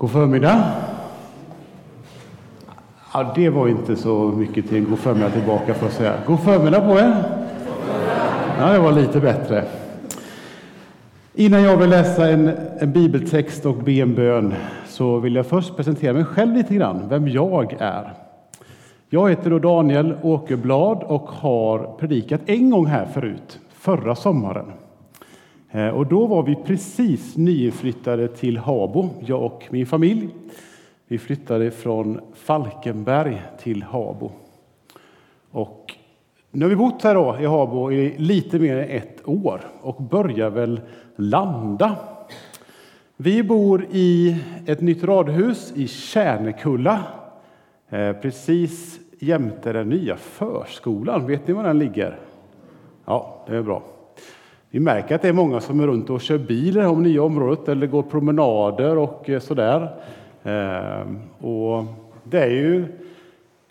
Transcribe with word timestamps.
God 0.00 0.10
förmiddag. 0.10 0.72
Ja, 3.12 3.32
det 3.34 3.48
var 3.48 3.68
inte 3.68 3.96
så 3.96 4.28
mycket 4.28 4.68
till 4.68 4.76
en 4.76 4.84
god 4.84 4.98
förmiddag 4.98 5.30
tillbaka 5.30 5.74
för 5.74 5.86
att 5.86 5.92
säga. 5.92 6.14
God 6.26 6.40
förmiddag 6.40 6.80
på 6.80 6.98
er. 6.98 7.24
Ja, 8.58 8.72
det 8.72 8.78
var 8.78 8.92
lite 8.92 9.20
bättre. 9.20 9.64
Innan 11.34 11.62
jag 11.62 11.76
vill 11.76 11.90
läsa 11.90 12.28
en, 12.30 12.48
en 12.78 12.92
bibeltext 12.92 13.66
och 13.66 13.76
be 13.76 13.92
en 13.92 14.14
bön 14.14 14.54
så 14.86 15.18
vill 15.18 15.34
jag 15.34 15.46
först 15.46 15.76
presentera 15.76 16.12
mig 16.12 16.24
själv 16.24 16.54
lite 16.54 16.74
grann, 16.74 17.08
vem 17.08 17.28
jag 17.28 17.76
är. 17.78 18.12
Jag 19.08 19.30
heter 19.30 19.50
då 19.50 19.58
Daniel 19.58 20.16
Åkerblad 20.22 21.02
och 21.02 21.28
har 21.28 21.96
predikat 21.98 22.40
en 22.46 22.70
gång 22.70 22.86
här 22.86 23.06
förut, 23.06 23.60
förra 23.72 24.14
sommaren. 24.14 24.72
Eh, 25.72 25.88
och 25.88 26.06
då 26.06 26.26
var 26.26 26.42
vi 26.42 26.54
precis 26.54 27.36
nyinflyttade 27.36 28.28
till 28.28 28.58
Habo, 28.58 29.08
jag 29.20 29.42
och 29.42 29.66
min 29.70 29.86
familj. 29.86 30.28
Vi 31.08 31.18
flyttade 31.18 31.70
från 31.70 32.20
Falkenberg 32.34 33.42
till 33.58 33.82
Habo. 33.82 34.32
Och 35.50 35.94
nu 36.50 36.64
har 36.64 36.70
vi 36.70 36.76
bott 36.76 37.02
här 37.02 37.14
då, 37.14 37.36
i 37.40 37.46
Habo 37.46 37.92
i 37.92 38.14
lite 38.18 38.58
mer 38.58 38.76
än 38.76 38.88
ett 38.88 39.28
år 39.28 39.60
och 39.80 40.02
börjar 40.02 40.50
väl 40.50 40.80
landa. 41.16 41.96
Vi 43.16 43.42
bor 43.42 43.86
i 43.90 44.36
ett 44.66 44.80
nytt 44.80 45.04
radhus 45.04 45.72
i 45.76 45.86
Kärnekulla, 45.88 47.02
eh, 47.88 48.12
precis 48.12 49.00
jämte 49.18 49.72
den 49.72 49.88
nya 49.88 50.16
förskolan. 50.16 51.26
Vet 51.26 51.48
ni 51.48 51.54
var 51.54 51.62
den 51.62 51.78
ligger? 51.78 52.18
Ja, 53.04 53.44
det 53.46 53.56
är 53.56 53.62
bra. 53.62 53.82
Vi 54.72 54.80
märker 54.80 55.14
att 55.14 55.22
det 55.22 55.28
är 55.28 55.32
många 55.32 55.60
som 55.60 55.80
är 55.80 55.86
runt 55.86 56.10
och 56.10 56.20
kör 56.20 56.38
bil 56.38 56.76
i 56.76 56.80
det 56.80 56.92
nya 56.92 57.22
området 57.22 57.68
eller 57.68 57.86
går 57.86 58.02
promenader 58.02 58.98
och 58.98 59.30
eh, 59.30 59.40
sådär. 59.40 59.94
Eh, 60.42 61.46
och 61.46 61.84
det 62.24 62.38
är 62.38 62.50
ju, 62.50 62.84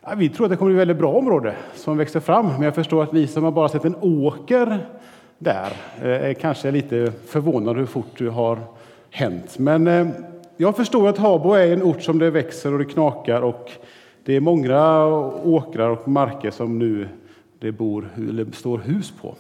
ja, 0.02 0.10
vi 0.18 0.30
tror 0.30 0.46
att 0.46 0.52
det 0.52 0.58
kommer 0.58 0.72
bli 0.72 0.78
ett 0.78 0.82
väldigt 0.82 0.98
bra 0.98 1.14
område 1.14 1.56
som 1.76 1.98
växer 1.98 2.20
fram, 2.20 2.48
men 2.48 2.62
jag 2.62 2.76
förstår 2.76 3.04
att 3.04 3.12
ni 3.12 3.28
som 3.28 3.44
har 3.44 3.52
bara 3.52 3.70
sett 3.70 3.86
en 3.86 3.96
åker 4.02 4.80
där 5.38 5.72
eh, 6.02 6.30
är 6.30 6.34
kanske 6.34 6.72
lite 6.72 7.12
förvånade 7.28 7.80
hur 7.80 7.86
fort 7.86 8.18
det 8.18 8.30
har 8.30 8.60
hänt. 9.10 9.60
Men 9.60 10.12
jag 10.58 10.76
förstår 10.76 11.08
att 11.08 11.18
Habo 11.18 11.54
är 11.54 11.73
en 11.73 11.84
ort 11.84 12.02
som 12.02 12.20
det 12.20 12.32
växer 12.32 12.73
och 12.73 12.80
det 12.80 12.86
knakar 12.86 13.42
och 13.42 13.72
det 14.26 14.36
är 14.36 14.40
många 14.40 15.06
åkrar 15.44 15.90
och 15.90 16.08
marker 16.08 16.52
som 16.52 16.80
nu 16.80 17.08
det 17.60 17.72
bor, 17.72 18.10
eller 18.18 18.45
står 18.52 18.78
hus 18.78 19.14
på. 19.22 19.36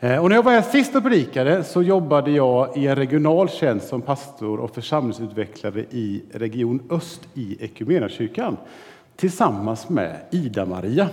Eh, 0.00 0.22
och 0.22 0.28
när 0.28 0.36
jag 0.36 0.42
var 0.42 0.52
här 0.52 0.62
sist 0.62 0.96
och 0.96 1.02
predikade 1.02 1.64
så 1.64 1.82
jobbade 1.82 2.30
jag 2.30 2.76
i 2.76 2.86
en 2.86 2.96
regional 2.96 3.48
tjänst 3.48 3.88
som 3.88 4.02
pastor 4.02 4.60
och 4.60 4.74
församlingsutvecklare 4.74 5.80
i 5.80 6.22
Region 6.32 6.82
Öst 6.90 7.28
i 7.34 7.64
Equmeniakyrkan 7.64 8.56
tillsammans 9.16 9.88
med 9.88 10.16
Ida-Maria. 10.30 11.08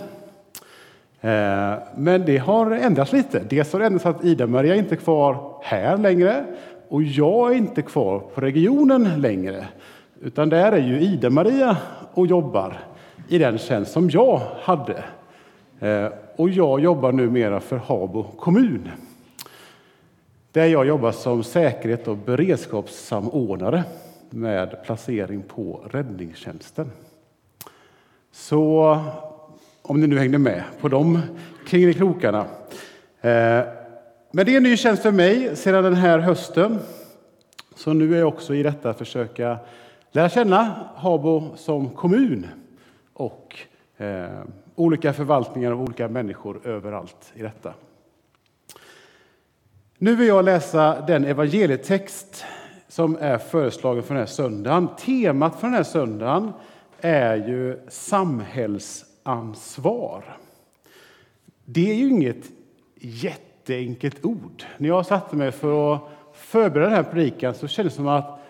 Eh, 1.20 1.74
men 1.96 2.24
det 2.26 2.38
har 2.38 2.70
ändrats 2.70 3.12
lite. 3.12 3.42
Dels 3.50 3.72
har 3.72 3.80
det 3.80 3.86
ändrats 3.86 4.06
att 4.06 4.24
Ida-Maria 4.24 4.74
inte 4.74 4.94
är 4.94 4.96
kvar 4.96 5.60
här 5.62 5.98
längre 5.98 6.44
och 6.88 7.02
jag 7.02 7.52
är 7.52 7.56
inte 7.56 7.82
kvar 7.82 8.18
på 8.18 8.40
regionen 8.40 9.20
längre. 9.20 9.66
Utan 10.22 10.48
där 10.48 10.72
är 10.72 10.82
ju 10.86 11.00
Ida-Maria 11.00 11.76
och 12.14 12.26
jobbar 12.26 12.78
i 13.28 13.38
den 13.38 13.58
tjänst 13.58 13.92
som 13.92 14.10
jag 14.10 14.40
hade. 14.62 15.04
Eh, 15.80 16.08
och 16.36 16.50
jag 16.50 16.80
jobbar 16.80 17.12
numera 17.12 17.60
för 17.60 17.76
Habo 17.76 18.22
kommun. 18.22 18.90
Där 20.52 20.66
jag 20.66 20.86
jobbar 20.86 21.12
som 21.12 21.44
säkerhet 21.44 22.08
och 22.08 22.16
beredskapssamordnare 22.16 23.84
med 24.30 24.84
placering 24.84 25.42
på 25.42 25.80
räddningstjänsten. 25.90 26.90
Så 28.32 28.98
om 29.82 30.00
ni 30.00 30.06
nu 30.06 30.18
hängde 30.18 30.38
med 30.38 30.62
på 30.80 30.88
de 30.88 31.20
krokarna. 31.92 32.40
Eh, 33.20 33.62
men 34.30 34.46
det 34.46 34.52
är 34.52 34.56
en 34.56 34.62
ny 34.62 34.76
tjänst 34.76 35.02
för 35.02 35.12
mig 35.12 35.56
sedan 35.56 35.84
den 35.84 35.94
här 35.94 36.18
hösten. 36.18 36.78
Så 37.74 37.92
nu 37.92 38.14
är 38.14 38.18
jag 38.18 38.28
också 38.28 38.54
i 38.54 38.62
detta 38.62 38.94
försöka 38.94 39.58
lära 40.12 40.28
känna 40.28 40.74
Habo 40.96 41.56
som 41.56 41.90
kommun 41.90 42.46
och 43.12 43.56
eh, 43.96 44.28
olika 44.74 45.12
förvaltningar 45.12 45.72
av 45.72 45.82
olika 45.82 46.08
människor 46.08 46.66
överallt 46.66 47.32
i 47.34 47.42
detta. 47.42 47.74
Nu 49.98 50.16
vill 50.16 50.28
jag 50.28 50.44
läsa 50.44 51.00
den 51.00 51.24
evangelietext 51.24 52.44
som 52.88 53.16
är 53.20 53.38
föreslagen 53.38 54.02
för 54.02 54.14
den 54.14 54.20
här 54.20 54.26
söndagen. 54.26 54.88
Temat 54.98 55.60
för 55.60 55.66
den 55.66 55.76
här 55.76 55.82
söndagen 55.82 56.52
är 57.00 57.36
ju 57.36 57.80
samhällsansvar. 57.88 60.38
Det 61.64 61.90
är 61.90 61.94
ju 61.94 62.08
inget 62.08 62.44
jätteenkelt 63.00 64.24
ord. 64.24 64.64
När 64.78 64.88
jag 64.88 65.06
satte 65.06 65.36
mig 65.36 65.52
för 65.52 65.94
att 65.94 66.00
förbereda 66.32 66.88
den 66.88 66.96
här 66.96 67.02
predikan 67.02 67.54
så 67.54 67.68
kändes 67.68 67.94
det 67.94 67.96
som 67.96 68.08
att 68.08 68.43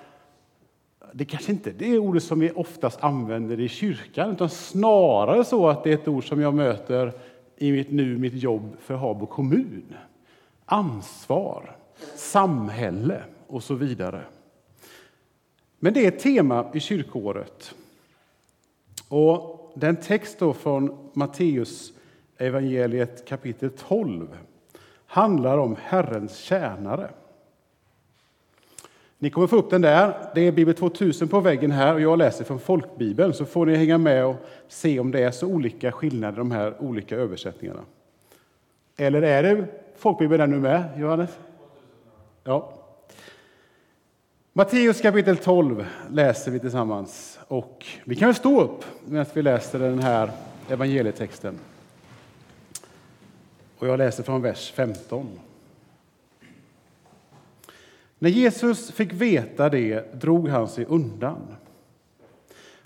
det 1.17 1.25
kanske 1.25 1.53
inte 1.53 1.71
är 1.71 1.75
det 1.75 1.99
ordet 1.99 2.23
som 2.23 2.41
vi 2.41 2.51
oftast 2.51 3.05
använder 3.05 3.61
i 3.61 3.69
kyrkan, 3.69 4.31
utan 4.31 4.51
snarare 4.51 5.45
så 5.45 5.69
att 5.69 5.85
det 5.85 5.91
är 5.91 5.95
ett 5.95 6.09
ord 6.09 6.29
som 6.29 6.41
jag 6.41 6.55
möter 6.55 7.13
i 7.57 7.73
mitt 7.73 7.91
nu, 7.91 8.19
mitt 8.19 8.35
jobb 8.35 8.77
för 8.81 8.95
Habo 8.95 9.27
kommun. 9.27 9.95
Ansvar, 10.65 11.77
samhälle 12.15 13.23
och 13.47 13.63
så 13.63 13.75
vidare. 13.75 14.23
Men 15.79 15.93
det 15.93 16.05
är 16.05 16.09
ett 16.09 16.19
tema 16.19 16.71
i 16.75 16.81
kyrkåret. 16.81 17.75
Och 19.09 19.73
den 19.75 19.97
text 19.97 20.39
då 20.39 20.53
från 20.53 21.11
Matteus 21.13 21.93
evangeliet 22.39 23.29
kapitel 23.29 23.71
12 23.71 24.37
handlar 25.07 25.59
om 25.59 25.77
Herrens 25.83 26.37
tjänare. 26.37 27.11
Ni 29.25 29.31
kommer 29.31 29.47
få 29.47 29.57
upp 29.57 29.71
den 29.71 29.83
där. 29.83 30.31
Det 30.35 30.41
är 30.41 30.53
Bibel 30.53 30.75
2000 30.75 31.29
på 31.29 31.41
väggen 31.41 31.71
här 31.71 31.95
och 31.95 32.01
jag 32.01 32.19
läser 32.19 32.45
från 32.45 32.61
folkbibeln 32.61 33.35
så 33.35 33.45
får 33.45 33.67
ni 33.67 33.77
hänga 33.77 33.99
med 33.99 34.27
och 34.27 34.37
se 34.69 35.01
om 35.01 35.11
det 35.11 35.21
är 35.21 35.31
så 35.31 35.47
olika 35.47 35.93
skillnader 35.93 36.33
i 36.33 36.39
de 36.39 36.51
här 36.51 36.83
olika 36.83 37.17
översättningarna. 37.17 37.81
Eller 38.97 39.23
är 39.23 39.43
det 39.43 39.67
folkbibeln 39.97 40.41
där 40.41 40.47
nu 40.47 40.61
med, 40.61 40.85
Johannes? 40.99 41.31
Ja. 42.43 42.73
Matteus 44.53 45.01
kapitel 45.01 45.37
12 45.37 45.87
läser 46.11 46.51
vi 46.51 46.61
tillsammans 46.61 47.39
och 47.49 47.87
vi 48.05 48.17
kan 48.17 48.29
väl 48.29 48.35
stå 48.35 48.61
upp 48.61 48.85
medan 49.05 49.27
vi 49.35 49.43
läser 49.43 49.79
den 49.79 49.99
här 49.99 50.31
evangelietexten. 50.69 51.59
Och 53.79 53.89
jag 53.89 53.99
läser 53.99 54.23
från 54.23 54.43
vers 54.43 54.73
15. 54.73 55.29
När 58.25 58.31
Jesus 58.31 58.91
fick 58.91 59.13
veta 59.13 59.69
det 59.69 60.21
drog 60.21 60.49
han 60.49 60.69
sig 60.69 60.85
undan. 60.85 61.57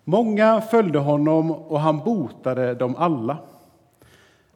Många 0.05 0.61
följde 0.61 0.99
honom 0.99 1.51
och 1.51 1.81
han 1.81 1.99
botade 1.99 2.75
dem 2.75 2.97
alla. 2.97 3.39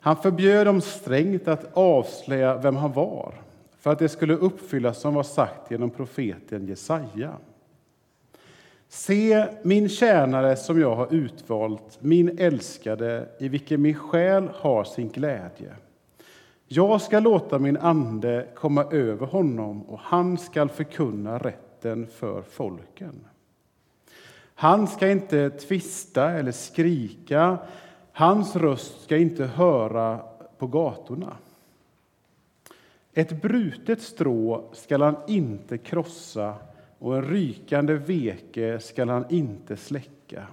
Han 0.01 0.17
förbjöd 0.17 0.67
dem 0.67 0.81
strängt 0.81 1.49
att 1.49 1.77
avslöja 1.77 2.57
vem 2.57 2.77
han 2.77 2.93
var 2.93 3.35
för 3.79 3.93
att 3.93 3.99
det 3.99 4.09
skulle 4.09 4.35
uppfyllas 4.35 5.01
som 5.01 5.15
var 5.15 5.23
sagt 5.23 5.71
genom 5.71 5.91
profeten 5.91 6.67
Jesaja. 6.67 7.33
Se, 8.89 9.47
min 9.63 9.89
tjänare 9.89 10.57
som 10.57 10.81
jag 10.81 10.95
har 10.95 11.15
utvalt, 11.15 11.99
min 12.01 12.39
älskade, 12.39 13.29
i 13.39 13.49
vilken 13.49 13.83
min 13.83 13.95
själ 13.95 14.49
har 14.55 14.85
sin 14.85 15.09
glädje. 15.09 15.73
Jag 16.75 17.01
ska 17.03 17.21
låta 17.21 17.59
min 17.59 17.77
ande 17.77 18.49
komma 18.55 18.85
över 18.85 19.27
honom 19.27 19.83
och 19.83 19.99
han 19.99 20.39
skall 20.39 20.69
förkunna 20.69 21.39
rätten 21.39 22.07
för 22.07 22.43
folken. 22.43 23.27
Han 24.55 24.87
ska 24.87 25.11
inte 25.11 25.51
tvista 25.51 26.31
eller 26.31 26.53
skrika, 26.53 27.59
hans 28.13 28.57
röst 28.57 29.03
ska 29.03 29.17
inte 29.17 29.45
höra 29.45 30.21
på 30.59 30.67
gatorna. 30.67 31.37
Ett 33.13 33.43
brutet 33.43 34.03
strå 34.03 34.71
skall 34.73 35.03
han 35.03 35.17
inte 35.29 35.79
krossa 35.79 36.55
och 36.99 37.17
en 37.17 37.25
rykande 37.25 37.95
veke 37.95 38.81
skall 38.81 39.09
han 39.09 39.25
inte 39.31 39.77
släcka 39.77 40.47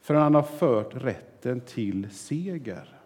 förrän 0.00 0.22
han 0.22 0.34
har 0.34 0.42
fört 0.42 0.94
rätten 0.94 1.60
till 1.60 2.10
seger. 2.10 2.97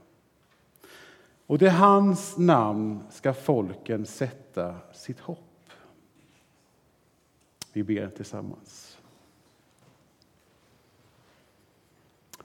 Och 1.52 1.58
det 1.58 1.70
hans 1.70 2.38
namn 2.38 3.02
ska 3.10 3.34
folken 3.34 4.06
sätta 4.06 4.74
sitt 4.92 5.20
hopp. 5.20 5.70
Vi 7.72 7.82
ber 7.82 8.08
tillsammans. 8.08 8.98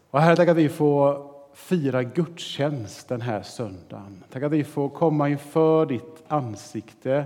Och 0.10 0.22
Herre, 0.22 0.36
tack 0.36 0.50
att 0.50 0.58
vi 0.58 0.70
får 0.70 1.32
fira 1.54 2.04
gudstjänst 2.04 3.08
den 3.08 3.22
här 3.22 3.42
söndagen. 3.42 4.24
Tack 4.30 4.44
att 4.44 4.52
vi 4.52 4.64
får 4.64 4.90
komma 4.90 5.30
inför 5.30 5.86
ditt 5.86 6.24
ansikte 6.28 7.26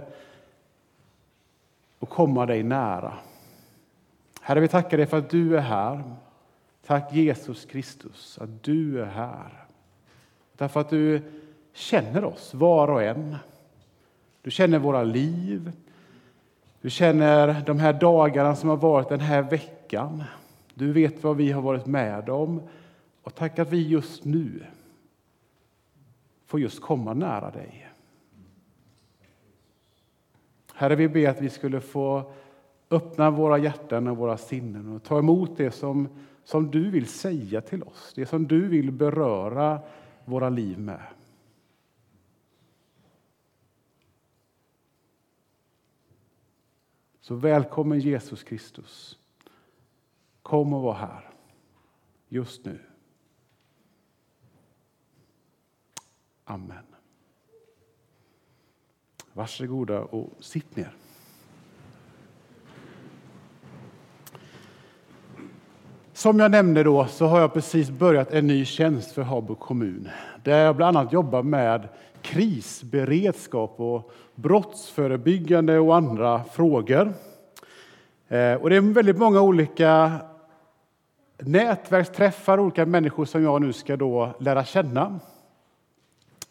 och 1.99 2.09
komma 2.09 2.45
dig 2.45 2.63
nära. 2.63 3.13
Herre, 4.41 4.59
vi 4.59 4.67
tackar 4.67 4.97
dig 4.97 5.05
för 5.05 5.17
att 5.17 5.29
du 5.29 5.57
är 5.57 5.61
här. 5.61 6.03
Tack 6.85 7.13
Jesus 7.13 7.65
Kristus 7.65 8.37
att 8.37 8.63
du 8.63 9.01
är 9.01 9.05
här. 9.05 9.65
Därför 10.57 10.79
att 10.79 10.89
du 10.89 11.21
känner 11.73 12.23
oss 12.23 12.53
var 12.53 12.87
och 12.87 13.03
en. 13.03 13.35
Du 14.41 14.51
känner 14.51 14.79
våra 14.79 15.03
liv. 15.03 15.71
Du 16.81 16.89
känner 16.89 17.63
de 17.65 17.79
här 17.79 17.93
dagarna 17.93 18.55
som 18.55 18.69
har 18.69 18.77
varit 18.77 19.09
den 19.09 19.19
här 19.19 19.41
veckan. 19.41 20.23
Du 20.73 20.93
vet 20.93 21.23
vad 21.23 21.37
vi 21.37 21.51
har 21.51 21.61
varit 21.61 21.85
med 21.85 22.29
om. 22.29 22.61
Och 23.23 23.35
tack 23.35 23.59
att 23.59 23.71
vi 23.71 23.87
just 23.87 24.25
nu 24.25 24.63
får 26.45 26.59
just 26.59 26.81
komma 26.81 27.13
nära 27.13 27.51
dig. 27.51 27.87
Herre, 30.73 30.95
vi 30.95 31.09
ber 31.09 31.29
att 31.29 31.41
vi 31.41 31.49
skulle 31.49 31.81
få 31.81 32.31
öppna 32.91 33.29
våra 33.29 33.57
hjärtan 33.57 34.07
och 34.07 34.17
våra 34.17 34.37
sinnen 34.37 34.95
och 34.95 35.03
ta 35.03 35.19
emot 35.19 35.57
det 35.57 35.71
som, 35.71 36.07
som 36.43 36.71
du 36.71 36.89
vill 36.91 37.07
säga 37.07 37.61
till 37.61 37.83
oss, 37.83 38.13
det 38.15 38.25
som 38.25 38.47
du 38.47 38.67
vill 38.67 38.91
beröra 38.91 39.79
våra 40.25 40.49
liv 40.49 40.79
med. 40.79 41.01
Så 47.21 47.35
välkommen 47.35 47.99
Jesus 47.99 48.43
Kristus. 48.43 49.17
Kom 50.41 50.73
och 50.73 50.81
var 50.81 50.93
här 50.93 51.29
just 52.29 52.65
nu. 52.65 52.79
Amen. 56.43 56.83
Varsågoda 59.33 60.01
och 60.01 60.29
sitt 60.39 60.75
ner. 60.75 60.95
Som 66.13 66.39
jag 66.39 66.51
nämnde 66.51 66.83
då 66.83 67.07
så 67.07 67.25
har 67.25 67.39
jag 67.39 67.53
precis 67.53 67.89
börjat 67.89 68.31
en 68.31 68.47
ny 68.47 68.65
tjänst 68.65 69.11
för 69.11 69.21
Habo 69.21 69.55
kommun 69.55 70.09
där 70.43 70.65
jag 70.65 70.75
bland 70.75 70.97
annat 70.97 71.13
jobbar 71.13 71.43
med 71.43 71.89
krisberedskap 72.21 73.79
och 73.79 74.11
brottsförebyggande 74.35 75.79
och 75.79 75.95
andra 75.95 76.43
frågor. 76.43 77.13
Eh, 78.27 78.53
och 78.53 78.69
det 78.69 78.75
är 78.75 78.93
väldigt 78.93 79.17
många 79.17 79.41
olika 79.41 80.11
nätverksträffar, 81.37 82.59
olika 82.59 82.85
människor 82.85 83.25
som 83.25 83.43
jag 83.43 83.61
nu 83.61 83.73
ska 83.73 83.97
då 83.97 84.35
lära 84.39 84.65
känna. 84.65 85.19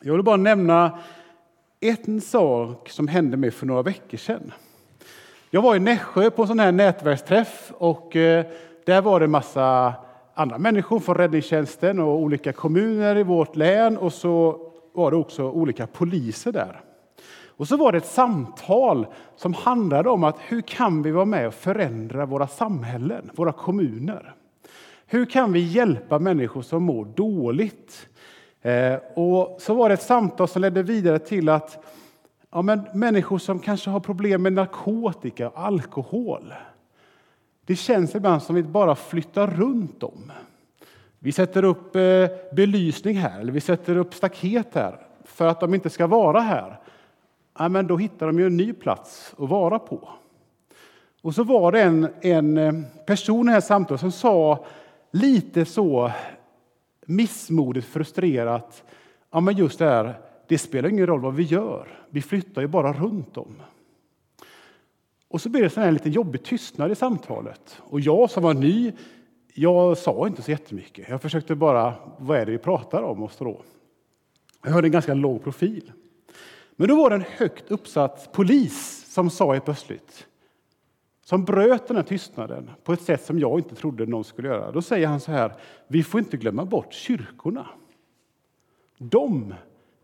Jag 0.00 0.12
vill 0.12 0.22
bara 0.22 0.36
nämna 0.36 0.98
en 1.80 2.20
sak 2.20 2.88
som 2.88 3.08
hände 3.08 3.36
mig 3.36 3.50
för 3.50 3.66
några 3.66 3.82
veckor 3.82 4.18
sedan. 4.18 4.52
Jag 5.50 5.62
var 5.62 5.76
i 5.76 5.78
Nässjö 5.78 6.30
på 6.30 6.42
en 6.42 6.48
sån 6.48 6.60
här 6.60 6.72
nätverksträff 6.72 7.72
och 7.78 8.16
eh, 8.16 8.46
där 8.84 9.02
var 9.02 9.20
det 9.20 9.24
en 9.24 9.30
massa 9.30 9.94
andra 10.34 10.58
människor 10.58 11.00
från 11.00 11.14
räddningstjänsten 11.14 11.98
och 11.98 12.20
olika 12.20 12.52
kommuner 12.52 13.16
i 13.16 13.22
vårt 13.22 13.56
län 13.56 13.96
och 13.98 14.12
så 14.12 14.66
var 14.92 15.10
det 15.10 15.16
också 15.16 15.50
olika 15.50 15.86
poliser 15.86 16.52
där. 16.52 16.80
Och 17.60 17.68
så 17.68 17.76
var 17.76 17.92
det 17.92 17.98
ett 17.98 18.06
samtal 18.06 19.06
som 19.36 19.54
handlade 19.54 20.10
om 20.10 20.24
att 20.24 20.36
hur 20.38 20.60
kan 20.60 21.02
vi 21.02 21.10
vara 21.10 21.24
med 21.24 21.46
och 21.46 21.54
förändra 21.54 22.26
våra 22.26 22.46
samhällen, 22.46 23.30
våra 23.34 23.52
kommuner? 23.52 24.34
Hur 25.06 25.26
kan 25.26 25.52
vi 25.52 25.60
hjälpa 25.60 26.18
människor 26.18 26.62
som 26.62 26.82
mår 26.82 27.04
dåligt? 27.04 28.08
Eh, 28.62 28.94
och 29.14 29.56
så 29.60 29.74
var 29.74 29.88
det 29.88 29.94
ett 29.94 30.02
samtal 30.02 30.48
som 30.48 30.62
ledde 30.62 30.82
vidare 30.82 31.18
till 31.18 31.48
att 31.48 31.84
ja, 32.50 32.62
men 32.62 32.80
människor 32.94 33.38
som 33.38 33.58
kanske 33.58 33.90
har 33.90 34.00
problem 34.00 34.42
med 34.42 34.52
narkotika 34.52 35.48
och 35.48 35.60
alkohol. 35.60 36.54
Det 37.66 37.76
känns 37.76 38.14
ibland 38.14 38.42
som 38.42 38.56
att 38.56 38.64
vi 38.64 38.68
bara 38.68 38.94
flyttar 38.94 39.46
runt 39.46 40.00
dem. 40.00 40.32
Vi 41.18 41.32
sätter 41.32 41.64
upp 41.64 41.96
eh, 41.96 42.26
belysning 42.56 43.16
här, 43.16 43.40
eller 43.40 43.52
vi 43.52 43.60
sätter 43.60 43.96
upp 43.96 44.14
staket 44.14 44.74
här 44.74 44.98
för 45.24 45.46
att 45.46 45.60
de 45.60 45.74
inte 45.74 45.90
ska 45.90 46.06
vara 46.06 46.40
här. 46.40 46.79
Ja, 47.60 47.68
men 47.68 47.86
då 47.86 47.96
hittar 47.96 48.26
de 48.26 48.38
ju 48.38 48.46
en 48.46 48.56
ny 48.56 48.72
plats 48.72 49.34
att 49.38 49.48
vara 49.48 49.78
på. 49.78 50.08
Och 51.22 51.34
så 51.34 51.44
var 51.44 51.72
det 51.72 51.82
en, 51.82 52.08
en 52.20 52.58
eh, 52.58 52.72
person 53.06 53.40
i 53.40 53.46
det 53.46 53.52
här 53.52 53.60
samtalet 53.60 54.00
som 54.00 54.12
sa 54.12 54.64
lite 55.10 55.64
så 55.64 56.12
missmodigt 57.06 57.86
frustrerat, 57.86 58.84
ja 59.30 59.40
men 59.40 59.56
just 59.56 59.78
det 59.78 59.84
här, 59.84 60.14
det 60.48 60.58
spelar 60.58 60.88
ingen 60.88 61.06
roll 61.06 61.20
vad 61.20 61.34
vi 61.34 61.42
gör, 61.42 61.88
vi 62.10 62.22
flyttar 62.22 62.62
ju 62.62 62.68
bara 62.68 62.92
runt 62.92 63.36
om. 63.36 63.62
Och 65.28 65.40
så 65.40 65.48
blev 65.48 65.70
det 65.70 65.76
en 65.76 65.94
lite 65.94 66.10
jobbig 66.10 66.42
tystnad 66.42 66.92
i 66.92 66.94
samtalet. 66.94 67.80
Och 67.80 68.00
jag 68.00 68.30
som 68.30 68.42
var 68.42 68.54
ny, 68.54 68.92
jag 69.54 69.98
sa 69.98 70.26
inte 70.26 70.42
så 70.42 70.50
jättemycket. 70.50 71.08
Jag 71.08 71.22
försökte 71.22 71.54
bara, 71.54 71.94
vad 72.18 72.38
är 72.38 72.46
det 72.46 72.52
vi 72.52 72.58
pratar 72.58 73.02
om? 73.02 73.22
Och 73.22 73.32
så 73.32 73.60
Jag 74.62 74.70
hörde 74.70 74.86
en 74.86 74.92
ganska 74.92 75.14
låg 75.14 75.44
profil. 75.44 75.92
Men 76.80 76.88
då 76.88 76.96
var 76.96 77.10
det 77.10 77.16
en 77.16 77.24
högt 77.36 77.70
uppsatt 77.70 78.32
polis 78.32 79.06
som 79.12 79.30
sa 79.30 79.52
helt 79.52 79.64
plötsligt, 79.64 80.26
som 81.24 81.44
bröt 81.44 81.88
den 81.88 81.96
här 81.96 82.04
tystnaden 82.04 82.70
på 82.84 82.92
ett 82.92 83.02
sätt 83.02 83.24
som 83.24 83.38
jag 83.38 83.58
inte 83.58 83.74
trodde 83.74 84.06
någon 84.06 84.24
skulle 84.24 84.48
göra. 84.48 84.72
Då 84.72 84.82
säger 84.82 85.06
han 85.06 85.20
så 85.20 85.32
här, 85.32 85.52
vi 85.88 86.02
får 86.02 86.20
inte 86.20 86.36
glömma 86.36 86.64
bort 86.64 86.92
kyrkorna. 86.92 87.66
De 88.98 89.54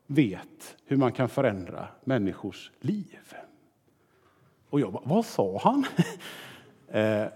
vet 0.06 0.76
hur 0.84 0.96
man 0.96 1.12
kan 1.12 1.28
förändra 1.28 1.88
människors 2.04 2.70
liv. 2.80 3.34
Och 4.70 4.80
jag 4.80 4.92
bara, 4.92 5.02
vad 5.04 5.26
sa 5.26 5.60
han? 5.62 5.84
eh, 7.02 7.28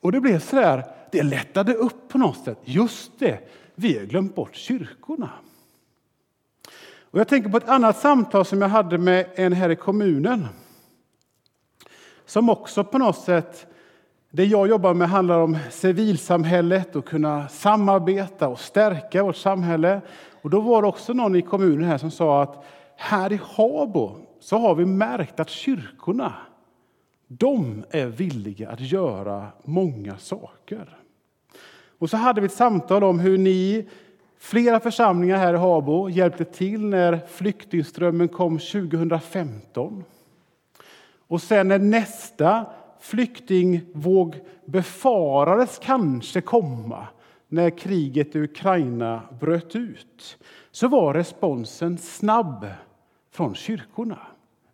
och 0.00 0.12
det 0.12 0.20
blev 0.20 0.38
så 0.38 0.56
där, 0.56 0.84
det 1.12 1.22
lättade 1.22 1.74
upp 1.74 2.08
på 2.08 2.18
något 2.18 2.44
sätt. 2.44 2.58
Just 2.64 3.18
det, 3.18 3.38
vi 3.74 3.98
har 3.98 4.04
glömt 4.04 4.34
bort 4.34 4.54
kyrkorna. 4.54 5.30
Och 7.14 7.20
jag 7.20 7.28
tänker 7.28 7.50
på 7.50 7.56
ett 7.56 7.68
annat 7.68 7.98
samtal 7.98 8.44
som 8.44 8.62
jag 8.62 8.68
hade 8.68 8.98
med 8.98 9.26
en 9.34 9.52
här 9.52 9.70
i 9.70 9.76
kommunen. 9.76 10.46
Som 12.26 12.48
också 12.48 12.84
på 12.84 12.98
något 12.98 13.18
sätt, 13.18 13.66
det 14.30 14.44
jag 14.44 14.68
jobbar 14.68 14.94
med 14.94 15.08
handlar 15.08 15.38
om 15.38 15.58
civilsamhället 15.70 16.96
och 16.96 17.04
kunna 17.04 17.48
samarbeta 17.48 18.48
och 18.48 18.60
stärka 18.60 19.22
vårt 19.22 19.36
samhälle. 19.36 20.00
Och 20.42 20.50
då 20.50 20.60
var 20.60 20.82
det 20.82 20.88
också 20.88 21.12
någon 21.12 21.36
i 21.36 21.42
kommunen 21.42 21.88
här 21.88 21.98
som 21.98 22.10
sa 22.10 22.42
att 22.42 22.64
här 22.96 23.32
i 23.32 23.40
Habo 23.56 24.16
så 24.40 24.58
har 24.58 24.74
vi 24.74 24.84
märkt 24.84 25.40
att 25.40 25.50
kyrkorna, 25.50 26.32
de 27.28 27.84
är 27.90 28.06
villiga 28.06 28.70
att 28.70 28.80
göra 28.80 29.46
många 29.64 30.18
saker. 30.18 30.98
Och 31.98 32.10
så 32.10 32.16
hade 32.16 32.40
vi 32.40 32.46
ett 32.46 32.52
samtal 32.52 33.04
om 33.04 33.18
hur 33.18 33.38
ni, 33.38 33.88
flera 34.38 34.80
församlingar 34.80 35.36
här 35.36 35.54
i 35.54 35.56
Habo, 35.56 36.08
hjälpte 36.08 36.44
till 36.44 36.86
när 36.86 37.20
flyktingströmmen 37.28 38.28
kom 38.28 38.58
2015. 38.58 40.04
Och 41.26 41.42
sen 41.42 41.68
när 41.68 41.78
nästa 41.78 42.66
flyktingvåg 43.00 44.40
befarades 44.64 45.78
kanske 45.82 46.40
komma 46.40 47.06
när 47.48 47.70
kriget 47.70 48.36
i 48.36 48.40
Ukraina 48.40 49.22
bröt 49.40 49.76
ut, 49.76 50.38
så 50.70 50.88
var 50.88 51.14
responsen 51.14 51.98
snabb 51.98 52.66
från 53.30 53.54
kyrkorna. 53.54 54.18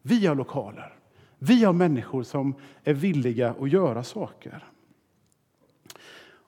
Vi 0.03 0.27
har 0.27 0.35
lokaler. 0.35 0.95
Vi 1.39 1.65
har 1.65 1.73
människor 1.73 2.23
som 2.23 2.55
är 2.85 2.95
villiga 2.95 3.55
att 3.61 3.73
göra 3.73 4.05
saker. 4.05 4.65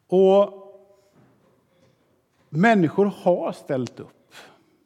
Och 0.06 0.61
Människor 2.54 3.12
har 3.16 3.52
ställt 3.52 4.00
upp. 4.00 4.34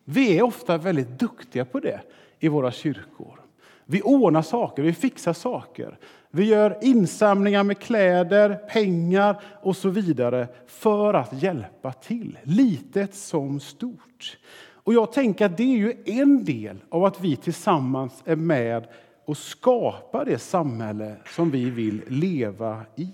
Vi 0.04 0.38
är 0.38 0.42
ofta 0.42 0.78
väldigt 0.78 1.18
duktiga 1.18 1.64
på 1.64 1.80
det 1.80 2.00
i 2.38 2.48
våra 2.48 2.72
kyrkor. 2.72 3.40
Vi 3.84 4.02
ordnar 4.02 4.42
saker, 4.42 4.82
vi 4.82 4.92
fixar 4.92 5.32
saker. 5.32 5.98
Vi 6.30 6.44
gör 6.44 6.78
insamlingar 6.82 7.62
med 7.62 7.78
kläder, 7.78 8.54
pengar 8.54 9.40
och 9.62 9.76
så 9.76 9.88
vidare 9.88 10.48
för 10.66 11.14
att 11.14 11.42
hjälpa 11.42 11.92
till, 11.92 12.38
litet 12.42 13.14
som 13.14 13.60
stort. 13.60 14.38
Och 14.70 14.94
jag 14.94 15.12
tänker 15.12 15.46
att 15.46 15.56
det 15.56 15.62
är 15.62 15.76
ju 15.76 16.02
en 16.04 16.44
del 16.44 16.78
av 16.88 17.04
att 17.04 17.20
vi 17.20 17.36
tillsammans 17.36 18.22
är 18.24 18.36
med 18.36 18.86
och 19.24 19.36
skapar 19.36 20.24
det 20.24 20.38
samhälle 20.38 21.16
som 21.26 21.50
vi 21.50 21.70
vill 21.70 22.02
leva 22.06 22.82
i. 22.96 23.12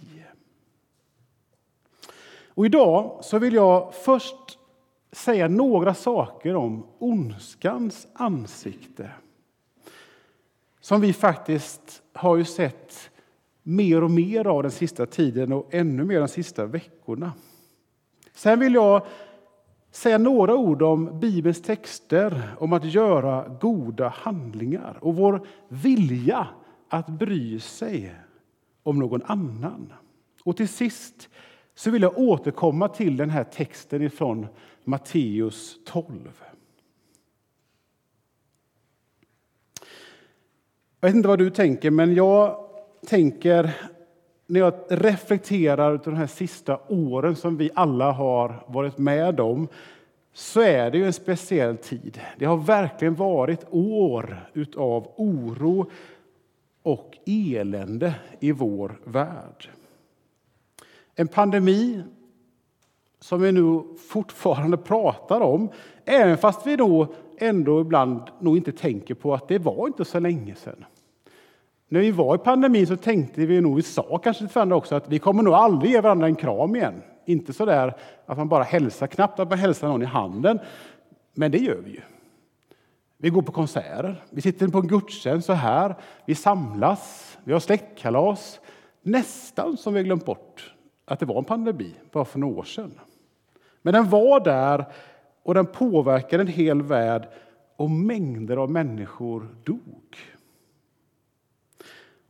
Och 2.54 2.66
idag 2.66 3.18
så 3.22 3.38
vill 3.38 3.54
jag 3.54 3.94
först 3.94 4.58
säga 5.12 5.48
några 5.48 5.94
saker 5.94 6.56
om 6.56 6.86
ondskans 6.98 8.06
ansikte. 8.14 9.10
Som 10.80 11.00
vi 11.00 11.12
faktiskt 11.12 12.02
har 12.12 12.36
ju 12.36 12.44
sett 12.44 13.10
mer 13.62 14.04
och 14.04 14.10
mer 14.10 14.46
av 14.46 14.62
den 14.62 14.70
sista 14.70 15.06
tiden 15.06 15.52
och 15.52 15.74
ännu 15.74 16.04
mer 16.04 16.18
de 16.18 16.28
sista 16.28 16.66
veckorna. 16.66 17.32
Sen 18.32 18.60
vill 18.60 18.74
jag 18.74 19.06
säga 19.90 20.18
några 20.18 20.54
ord 20.54 20.82
om 20.82 21.20
Bibelns 21.20 21.62
texter 21.62 22.54
om 22.58 22.72
att 22.72 22.84
göra 22.84 23.48
goda 23.60 24.08
handlingar 24.08 24.98
och 25.00 25.16
vår 25.16 25.46
vilja 25.68 26.48
att 26.88 27.08
bry 27.08 27.60
sig 27.60 28.14
om 28.82 28.98
någon 28.98 29.22
annan. 29.22 29.92
Och 30.44 30.56
till 30.56 30.68
sist 30.68 31.28
så 31.74 31.90
vill 31.90 32.02
jag 32.02 32.18
återkomma 32.18 32.88
till 32.88 33.16
den 33.16 33.30
här 33.30 33.44
texten 33.44 34.02
ifrån 34.02 34.46
Matteus 34.84 35.78
12. 35.84 36.42
Jag 41.00 41.08
vet 41.08 41.16
inte 41.16 41.28
vad 41.28 41.38
du 41.38 41.50
tänker, 41.50 41.90
men 41.90 42.14
jag 42.14 42.56
tänker 43.06 43.70
när 44.46 44.60
jag 44.60 44.74
reflekterar 44.88 45.92
över 45.92 46.04
de 46.04 46.14
här 46.14 46.26
sista 46.26 46.78
åren 46.88 47.36
som 47.36 47.56
vi 47.56 47.70
alla 47.74 48.12
har 48.12 48.64
varit 48.66 48.98
med 48.98 49.40
om 49.40 49.68
så 50.32 50.60
är 50.60 50.90
det 50.90 50.98
ju 50.98 51.06
en 51.06 51.12
speciell 51.12 51.76
tid. 51.76 52.20
Det 52.38 52.44
har 52.44 52.56
verkligen 52.56 53.14
varit 53.14 53.66
år 53.70 54.50
av 54.76 55.12
oro 55.16 55.90
och 56.82 57.18
elände 57.26 58.14
i 58.40 58.52
vår 58.52 59.00
värld. 59.04 59.68
En 61.16 61.28
pandemi 61.28 62.02
som 63.20 63.40
vi 63.40 63.52
nu 63.52 63.82
fortfarande 64.08 64.76
pratar 64.76 65.40
om, 65.40 65.68
även 66.04 66.38
fast 66.38 66.66
vi 66.66 66.76
då 66.76 67.14
ändå 67.38 67.80
ibland 67.80 68.20
nog 68.40 68.56
inte 68.56 68.72
tänker 68.72 69.14
på 69.14 69.34
att 69.34 69.48
det 69.48 69.58
var 69.58 69.86
inte 69.86 70.04
så 70.04 70.20
länge 70.20 70.54
sedan. 70.54 70.84
När 71.88 72.00
vi 72.00 72.10
var 72.10 72.34
i 72.34 72.38
pandemin 72.38 72.86
så 72.86 72.96
tänkte 72.96 73.46
vi 73.46 73.60
nog, 73.60 73.76
vi 73.76 73.82
sa 73.82 74.18
kanske 74.18 74.46
till 74.46 74.54
varandra 74.54 74.76
också, 74.76 74.94
att 74.94 75.08
vi 75.08 75.18
kommer 75.18 75.42
nog 75.42 75.54
aldrig 75.54 75.92
ge 75.92 76.00
varandra 76.00 76.26
en 76.26 76.34
kram 76.34 76.76
igen. 76.76 77.02
Inte 77.24 77.52
så 77.52 77.64
där 77.64 77.94
att 78.26 78.36
man 78.36 78.48
bara 78.48 78.62
hälsar, 78.62 79.06
knappt 79.06 79.40
att 79.40 79.50
man 79.50 79.58
hälsar 79.58 79.88
någon 79.88 80.02
i 80.02 80.06
handen. 80.06 80.58
Men 81.34 81.50
det 81.50 81.58
gör 81.58 81.80
vi 81.84 81.90
ju. 81.90 82.00
Vi 83.16 83.30
går 83.30 83.42
på 83.42 83.52
konserter, 83.52 84.24
vi 84.30 84.40
sitter 84.42 84.68
på 84.68 84.78
en 84.78 84.86
gudstjänst 84.86 85.46
så 85.46 85.52
här, 85.52 85.94
vi 86.26 86.34
samlas, 86.34 87.38
vi 87.44 87.52
har 87.52 87.60
släktkalas. 87.60 88.60
Nästan 89.02 89.76
som 89.76 89.94
vi 89.94 90.02
glömt 90.02 90.24
bort 90.24 90.71
att 91.12 91.20
det 91.20 91.26
var 91.26 91.38
en 91.38 91.44
pandemi 91.44 91.94
bara 92.10 92.24
för 92.24 92.38
några 92.38 92.58
år 92.58 92.62
sedan. 92.62 93.00
Men 93.82 93.94
den 93.94 94.08
var 94.08 94.40
där 94.40 94.84
och 95.42 95.54
den 95.54 95.66
påverkade 95.66 96.42
en 96.42 96.46
hel 96.46 96.82
värld 96.82 97.28
och 97.76 97.90
mängder 97.90 98.56
av 98.56 98.70
människor 98.70 99.48
dog. 99.64 100.16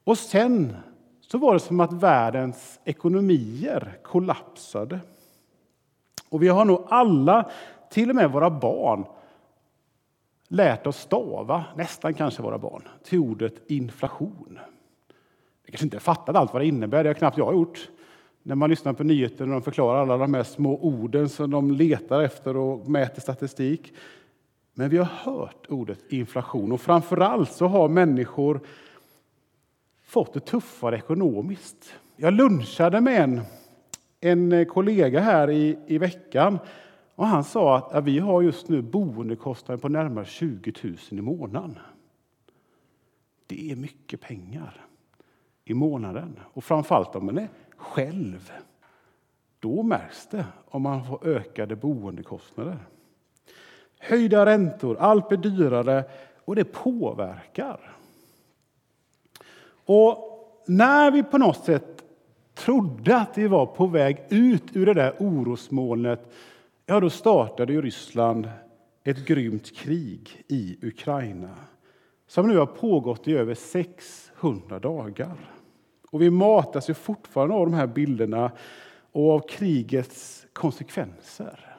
Och 0.05 0.19
sen 0.19 0.77
så 1.21 1.39
var 1.39 1.55
det 1.55 1.61
som 1.61 1.81
att 1.81 1.93
världens 1.93 2.81
ekonomier 2.85 3.99
kollapsade. 4.03 5.01
Och 6.29 6.43
vi 6.43 6.49
har 6.49 6.65
nog 6.65 6.87
alla, 6.89 7.51
till 7.91 8.11
och 8.11 8.17
med 8.17 8.33
våra 8.33 8.51
barn, 8.51 9.05
lärt 10.49 10.87
oss 10.87 10.97
stava, 10.97 11.65
nästan 11.77 12.15
kanske 12.15 12.43
våra 12.43 12.59
barn, 12.59 12.89
till 13.03 13.19
ordet 13.19 13.71
inflation. 13.71 14.59
Vi 15.65 15.73
kanske 15.73 15.87
inte 15.87 16.01
fattat 16.01 16.37
allt 16.37 16.53
vad 16.53 16.62
det 16.62 16.67
innebär, 16.67 17.05
det 17.05 17.11
har 17.11 17.15
knappt 17.15 17.39
jag 17.39 17.55
gjort. 17.55 17.89
När 18.42 18.54
man 18.54 18.70
lyssnar 18.70 18.92
på 18.92 19.04
nyheterna 19.04 19.54
och 19.54 19.61
de 19.61 19.64
förklarar 19.64 20.02
alla 20.02 20.16
de 20.16 20.34
här 20.34 20.42
små 20.42 20.78
orden 20.78 21.28
som 21.28 21.50
de 21.50 21.70
letar 21.70 22.22
efter 22.22 22.56
och 22.56 22.88
mäter 22.88 23.20
statistik. 23.20 23.92
Men 24.75 24.90
vi 24.90 24.96
har 24.96 25.04
hört 25.04 25.66
ordet 25.68 26.12
inflation 26.12 26.72
och 26.72 26.80
framförallt 26.80 27.52
så 27.52 27.66
har 27.66 27.88
människor 27.88 28.61
fått 30.04 30.34
det 30.34 30.40
tuffare 30.40 30.96
ekonomiskt. 30.96 31.94
Jag 32.16 32.34
lunchade 32.34 33.00
med 33.00 33.22
en, 33.22 33.40
en 34.20 34.66
kollega 34.66 35.20
här 35.20 35.50
i, 35.50 35.78
i 35.87 35.99
veckan 35.99 36.58
och 37.14 37.26
han 37.26 37.44
sa 37.44 37.76
att, 37.76 37.92
att 37.92 38.04
vi 38.04 38.18
har 38.18 38.42
just 38.42 38.68
nu 38.68 38.82
boendekostnader 38.82 39.80
på 39.80 39.88
närmare 39.88 40.25
20 40.25 40.72
000 40.82 40.96
i 41.11 41.20
månaden. 41.20 41.78
Det 43.46 43.70
är 43.70 43.76
mycket 43.76 44.20
pengar 44.20 44.87
i 45.64 45.75
månaden 45.75 46.40
och 46.52 46.64
framförallt 46.64 47.16
om 47.16 47.26
man 47.26 47.38
är 47.38 47.49
själv. 47.83 48.53
Då 49.59 49.83
märks 49.83 50.27
det 50.27 50.45
om 50.69 50.83
man 50.83 51.07
får 51.07 51.27
ökade 51.27 51.77
boendekostnader. 51.77 52.79
Höjda 53.99 54.47
räntor, 54.47 54.97
allt 55.01 55.29
blir 55.29 55.39
dyrare 55.39 56.05
och 56.45 56.57
det 56.57 56.65
påverkar. 56.65 57.97
Och 59.85 60.19
när 60.67 61.11
vi 61.11 61.23
på 61.23 61.39
något 61.39 61.65
sätt 61.65 62.05
trodde 62.55 63.17
att 63.17 63.39
vi 63.39 63.49
var 63.49 63.67
på 63.67 63.87
väg 63.87 64.23
ut 64.29 64.77
ur 64.77 64.87
det 64.87 64.95
där 64.95 65.15
orosmolnet, 65.19 66.33
ja, 66.87 67.01
då 67.01 67.11
startade 67.11 67.73
ju 67.73 67.83
Ryssland 67.83 68.51
ett 69.05 69.27
grymt 69.27 69.77
krig 69.77 70.45
i 70.49 70.79
Ukraina 70.83 71.57
som 72.27 72.49
nu 72.49 72.59
har 72.59 72.67
pågått 72.67 73.29
i 73.29 73.37
över 73.37 73.55
600 73.55 74.79
dagar. 74.79 75.51
Och 76.12 76.23
vi 76.23 76.31
matas 76.31 76.90
ju 76.90 76.95
fortfarande 76.95 77.54
av 77.54 77.66
de 77.66 77.75
här 77.75 77.87
bilderna 77.87 78.52
och 79.12 79.31
av 79.31 79.49
krigets 79.49 80.47
konsekvenser. 80.52 81.78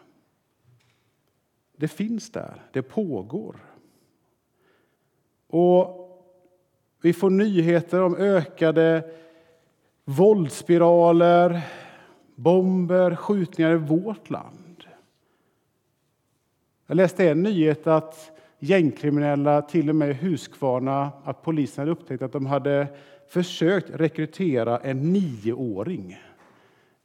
Det 1.77 1.87
finns 1.87 2.29
där, 2.29 2.61
det 2.71 2.81
pågår. 2.81 3.55
Och 5.47 6.09
vi 7.01 7.13
får 7.13 7.29
nyheter 7.29 8.01
om 8.01 8.15
ökade 8.15 9.11
våldsspiraler, 10.05 11.61
bomber, 12.35 13.15
skjutningar 13.15 13.71
i 13.71 13.77
vårt 13.77 14.29
land. 14.29 14.83
Jag 16.87 16.95
läste 16.95 17.29
en 17.29 17.43
nyhet 17.43 17.87
att 17.87 18.31
gängkriminella, 18.59 19.61
till 19.61 19.89
och 19.89 19.95
med 19.95 20.09
i 20.09 20.13
Huskvarna, 20.13 21.11
att 21.23 21.41
polisen 21.41 21.81
hade 21.81 21.91
upptäckt 21.91 22.23
att 22.23 22.31
de 22.31 22.45
hade 22.45 22.87
försökt 23.33 23.89
rekrytera 23.89 24.79
en 24.79 25.13
nioåring 25.13 26.19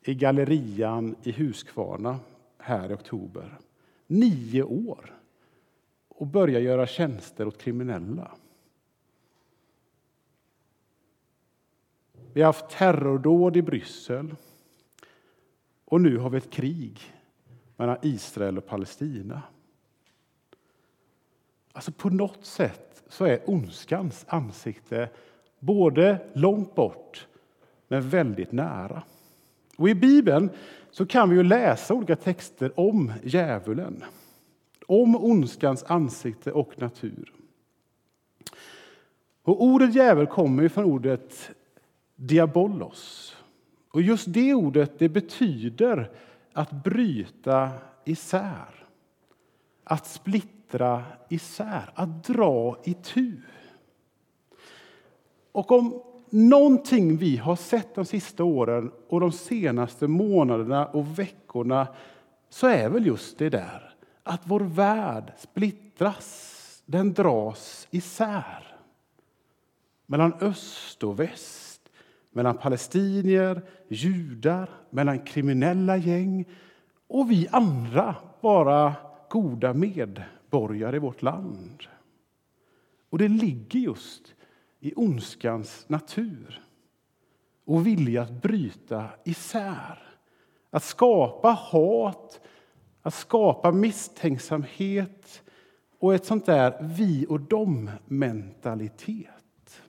i 0.03 0.15
gallerian 0.15 1.17
i 1.23 1.33
Huskvarna 1.33 2.21
här 2.59 2.91
i 2.91 2.95
oktober. 2.95 3.59
Nio 4.07 4.63
år! 4.63 5.21
Och 6.09 6.27
börja 6.27 6.61
göra 6.61 6.87
tjänster 6.87 7.47
åt 7.47 7.59
kriminella. 7.59 8.37
Vi 12.33 12.41
har 12.41 12.47
haft 12.47 12.71
terrordåd 12.71 13.57
i 13.57 13.63
Bryssel. 13.63 14.35
Och 15.85 16.01
nu 16.01 16.17
har 16.17 16.31
vi 16.31 16.39
ett 16.39 16.51
krig 16.51 17.01
mellan 17.77 17.99
Israel 18.03 18.59
och 18.59 18.67
Palestina. 18.67 19.43
Alltså 21.73 21.93
på 21.93 22.11
något 22.11 22.45
sätt 22.45 23.03
så 23.09 23.25
är 23.25 23.51
ondskans 23.51 24.25
ansikte 24.29 25.11
både 25.59 26.19
långt 26.33 26.75
bort 26.75 27.27
men 27.89 28.09
väldigt 28.09 28.53
nära. 28.53 29.03
Och 29.77 29.89
I 29.89 29.95
Bibeln 29.95 30.51
så 30.91 31.07
kan 31.07 31.31
vi 31.31 31.37
ju 31.37 31.43
läsa 31.43 31.95
olika 31.95 32.17
texter 32.17 32.81
om 32.81 33.13
djävulen, 33.23 34.05
om 34.87 35.17
ondskans 35.17 35.85
ansikte 35.85 36.53
och 36.53 36.81
natur. 36.81 37.33
Och 39.43 39.63
ordet 39.63 39.95
djävul 39.95 40.27
kommer 40.27 40.69
från 40.69 40.85
ordet 40.85 41.51
diabolos. 42.17 43.37
Och 43.91 44.03
just 44.03 44.33
det 44.33 44.55
ordet 44.55 44.99
det 44.99 45.09
betyder 45.09 46.11
att 46.53 46.71
bryta 46.71 47.71
isär. 48.05 48.87
Att 49.85 50.07
splittra 50.07 51.05
isär, 51.29 51.91
att 51.95 52.25
dra 52.25 52.79
itu. 52.85 53.33
Och 55.53 55.73
om 55.73 56.03
någonting 56.31 57.17
vi 57.17 57.37
har 57.37 57.57
sett 57.57 57.95
de 57.95 58.05
sista 58.05 58.45
åren 58.45 58.93
och 59.09 59.21
de 59.21 59.33
senaste 59.33 60.09
månaderna 60.09 60.87
och 60.87 61.19
veckorna 61.19 61.89
så 62.49 62.67
är 62.67 62.89
väl 62.89 63.07
just 63.07 63.39
det 63.39 63.51
där 63.51 63.95
att 64.23 64.41
vår 64.45 64.61
värld 64.61 65.33
splittras, 65.39 66.83
den 66.87 67.13
dras 67.13 67.89
isär. 67.91 68.77
Mellan 70.07 70.33
öst 70.41 71.05
och 71.05 71.21
väst 71.21 71.69
mellan 72.39 72.59
palestinier, 72.59 73.63
judar, 73.89 74.71
mellan 74.91 75.19
kriminella 75.19 75.97
gäng 75.97 76.45
och 77.07 77.31
vi 77.31 77.49
andra, 77.51 78.17
bara 78.41 78.95
goda 79.31 79.75
medborgare 79.75 80.97
i 80.97 80.99
vårt 80.99 81.23
land. 81.23 81.83
Och 83.11 83.19
det 83.19 83.29
ligger 83.29 83.79
just 83.79 84.35
i 84.81 84.93
ondskans 84.97 85.89
natur 85.89 86.63
och 87.65 87.87
vilja 87.87 88.23
att 88.23 88.43
bryta 88.43 89.05
isär. 89.25 90.03
Att 90.71 90.85
skapa 90.85 91.49
hat, 91.49 92.41
att 93.03 93.15
skapa 93.15 93.73
misstänksamhet 93.73 95.43
och 95.99 96.15
ett 96.15 96.25
sånt 96.25 96.47
där 96.47 96.77
vi 96.81 97.27
och 97.29 97.41
dem-mentalitet. 97.41 99.83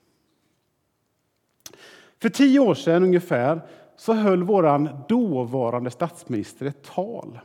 För 2.18 2.28
tio 2.28 2.60
år 2.60 2.74
sedan 2.74 3.02
ungefär 3.02 3.60
så 3.96 4.12
höll 4.12 4.42
vår 4.42 5.08
dåvarande 5.08 5.90
statsminister 5.90 6.66
ett 6.66 6.82
tal 6.82 7.40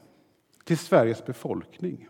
till 0.64 0.78
Sveriges 0.78 1.26
befolkning. 1.26 2.08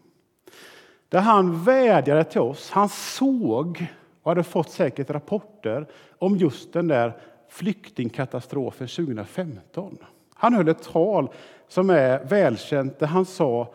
Där 1.10 1.22
han 1.22 1.64
vädjade 1.64 2.24
till 2.24 2.42
oss. 2.42 2.70
Han 2.70 2.90
såg 2.90 3.88
och 4.26 4.32
hade 4.32 4.44
fått 4.44 4.70
säkert 4.70 5.10
rapporter 5.10 5.88
om 6.20 6.38
just 6.38 6.74
den 6.74 6.88
där 6.88 7.18
flyktingkatastrofen 7.50 8.88
2015. 8.88 9.98
Han 10.34 10.54
höll 10.54 10.68
ett 10.68 10.84
tal 10.84 11.30
som 11.68 11.90
är 11.90 12.24
välkänt 12.24 13.00
där 13.00 13.08
han 13.08 13.26
sa 13.26 13.74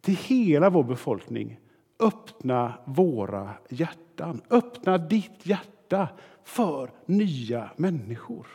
till 0.00 0.16
hela 0.16 0.70
vår 0.70 0.82
befolkning 0.82 1.60
öppna 2.00 2.74
våra 2.84 3.50
hjärtan. 3.68 4.42
Öppna 4.50 4.98
ditt 4.98 5.46
hjärta 5.46 6.08
för 6.44 6.90
nya 7.06 7.70
människor. 7.76 8.46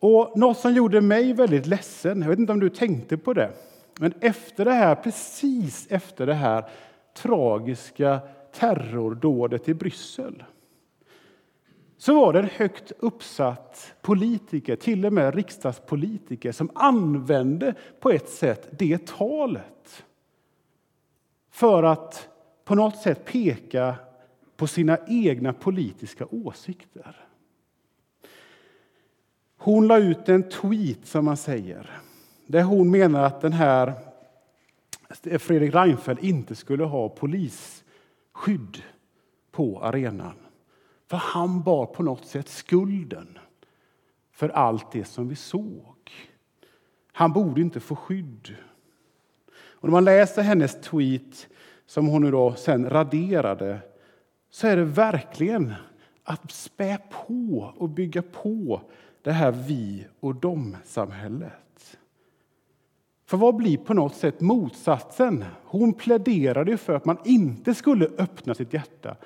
Och 0.00 0.38
Något 0.38 0.58
som 0.58 0.74
gjorde 0.74 1.00
mig 1.00 1.32
väldigt 1.32 1.66
ledsen, 1.66 2.22
jag 2.22 2.28
vet 2.28 2.38
inte 2.38 2.52
om 2.52 2.60
du 2.60 2.68
tänkte 2.68 3.16
på 3.16 3.32
det, 3.32 3.52
men 3.98 4.14
efter 4.20 4.64
det 4.64 4.72
här, 4.72 4.94
precis 4.94 5.86
efter 5.90 6.26
det 6.26 6.34
här 6.34 6.64
tragiska 7.16 8.20
terrordådet 8.52 9.68
i 9.68 9.74
Bryssel 9.74 10.44
så 12.00 12.14
var 12.14 12.32
det 12.32 12.38
en 12.38 12.48
högt 12.56 12.92
uppsatt 12.98 13.94
politiker, 14.02 14.76
till 14.76 15.06
och 15.06 15.12
med 15.12 15.34
riksdagspolitiker 15.34 16.52
som 16.52 16.70
använde 16.74 17.74
på 18.00 18.10
ett 18.10 18.28
sätt 18.28 18.68
det 18.78 19.06
talet 19.06 20.04
för 21.50 21.82
att 21.82 22.28
på 22.64 22.74
något 22.74 22.96
sätt 22.96 23.24
peka 23.24 23.94
på 24.56 24.66
sina 24.66 24.98
egna 25.08 25.52
politiska 25.52 26.26
åsikter. 26.30 27.16
Hon 29.56 29.86
la 29.86 29.98
ut 29.98 30.28
en 30.28 30.48
tweet, 30.48 31.06
som 31.06 31.24
man 31.24 31.36
säger, 31.36 31.90
där 32.46 32.62
hon 32.62 32.90
menar 32.90 33.22
att 33.22 33.40
den 33.40 33.52
här 33.52 33.92
Fredrik 35.38 35.74
Reinfeldt 35.74 36.22
inte 36.22 36.54
skulle 36.54 36.84
ha 36.84 37.08
polis 37.08 37.84
skydd 38.40 38.82
på 39.50 39.80
arenan. 39.82 40.34
För 41.06 41.16
han 41.16 41.62
bar 41.62 41.86
på 41.86 42.02
något 42.02 42.26
sätt 42.26 42.48
skulden 42.48 43.38
för 44.32 44.48
allt 44.48 44.92
det 44.92 45.04
som 45.04 45.28
vi 45.28 45.36
såg. 45.36 45.96
Han 47.12 47.32
borde 47.32 47.60
inte 47.60 47.80
få 47.80 47.96
skydd. 47.96 48.54
Och 49.52 49.88
när 49.88 49.90
man 49.90 50.04
läser 50.04 50.42
hennes 50.42 50.80
tweet, 50.80 51.48
som 51.86 52.06
hon 52.06 52.22
nu 52.22 52.30
då 52.30 52.54
sen 52.54 52.90
raderade, 52.90 53.78
så 54.50 54.66
är 54.66 54.76
det 54.76 54.84
verkligen 54.84 55.74
att 56.24 56.50
spä 56.50 56.98
på 57.10 57.72
och 57.76 57.88
bygga 57.88 58.22
på 58.22 58.82
det 59.22 59.32
här 59.32 59.52
vi 59.52 60.06
och 60.20 60.34
dom-samhället. 60.34 61.52
För 63.30 63.36
vad 63.36 63.56
blir 63.56 63.76
på 63.76 63.94
något 63.94 64.14
sätt 64.14 64.40
motsatsen? 64.40 65.44
Hon 65.64 65.94
pläderade 65.94 66.76
för 66.76 66.94
att 66.94 67.04
man 67.04 67.18
inte 67.24 67.74
skulle 67.74 68.06
öppna 68.18 68.54
sitt 68.54 68.72
hjärta 68.72 69.16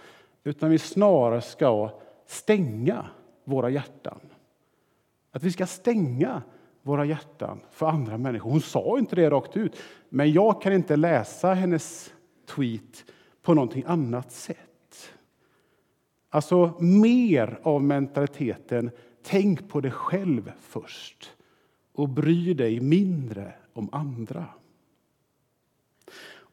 utan 0.43 0.71
vi 0.71 0.79
snarare 0.79 1.41
ska 1.41 1.91
stänga 2.27 3.07
våra 3.45 3.71
hjärtan. 3.71 4.21
Att 5.31 5.43
vi 5.43 5.53
ska 5.53 5.67
stänga 5.67 6.43
våra 6.83 7.05
hjärtan 7.05 7.61
för 7.71 7.87
andra 7.87 8.19
människor. 8.19 8.51
Hon 8.51 8.61
sa 8.61 8.99
inte 8.99 9.17
det 9.17 9.31
rakt 9.31 9.57
ut, 9.57 9.77
men 10.09 10.33
jag 10.33 10.63
kan 10.63 10.73
inte 10.73 10.97
läsa 10.97 11.55
hennes 11.55 12.13
tweet 12.47 13.05
på 13.43 13.55
någonting 13.55 13.85
annat 13.87 14.33
sätt. 14.33 15.13
Alltså 16.31 16.75
mer 16.81 17.61
av 17.63 17.83
mentaliteten 17.83 18.91
tänk 19.23 19.69
på 19.69 19.81
dig 19.81 19.91
själv 19.91 20.53
först 20.61 21.34
och 21.95 22.09
bry 22.09 22.55
dig 22.55 22.81
mindre 22.81 23.53
om 23.73 23.89
andra. 23.93 24.47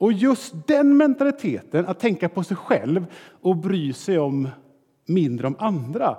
Och 0.02 0.14
just 0.14 0.68
den 0.68 0.98
mentaliteten, 0.98 1.86
att 1.86 2.00
tänka 2.00 2.30
på 2.30 2.44
sig 2.44 2.58
själv 2.58 3.06
och 3.30 3.58
bry 3.58 3.94
sig 3.94 4.20
om 4.20 4.50
mindre 5.06 5.48
om 5.48 5.56
andra, 5.60 6.18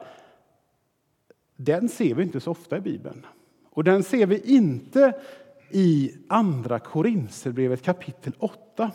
den 1.56 1.88
ser 1.88 2.14
vi 2.14 2.22
inte 2.22 2.40
så 2.40 2.50
ofta 2.50 2.76
i 2.76 2.80
Bibeln. 2.80 3.26
Och 3.70 3.84
den 3.84 4.02
ser 4.02 4.26
vi 4.26 4.38
inte 4.38 5.20
i 5.70 6.14
Andra 6.28 6.78
Korinthierbrevet 6.78 7.82
kapitel 7.82 8.32
8. 8.38 8.90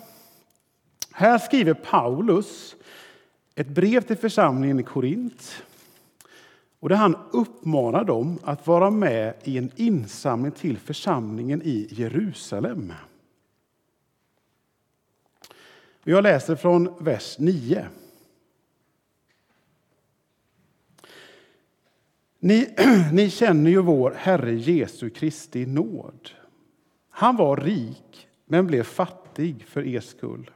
Här 1.12 1.38
skriver 1.38 1.74
Paulus 1.74 2.76
ett 3.56 3.68
brev 3.68 4.02
till 4.02 4.18
församlingen 4.18 4.80
i 4.80 4.84
Korint 4.84 5.64
och 6.80 6.90
där 6.90 6.96
han 6.96 7.16
uppmanar 7.32 8.04
dem 8.04 8.40
att 8.44 8.68
vara 8.68 8.90
med 8.90 9.34
i 9.44 9.58
en 9.58 9.72
insamling 9.76 10.52
till 10.52 10.78
församlingen 10.78 11.62
i 11.62 11.88
Jerusalem. 11.92 12.94
Jag 16.04 16.24
läser 16.24 16.56
från 16.56 16.94
vers 17.00 17.36
9. 17.40 17.88
Ni, 22.40 22.76
ni 23.14 23.30
känner 23.30 23.72
ju 23.72 23.82
vår 23.82 24.14
Herre 24.18 24.56
Jesu 24.56 25.10
Kristi 25.10 25.66
nåd. 25.66 26.30
Han 27.10 27.36
var 27.36 27.58
rik, 27.58 28.28
men 28.46 28.68
blev 28.68 28.84
fattig 28.84 29.66
för 29.68 29.88
er 29.88 30.00
skull 30.00 30.52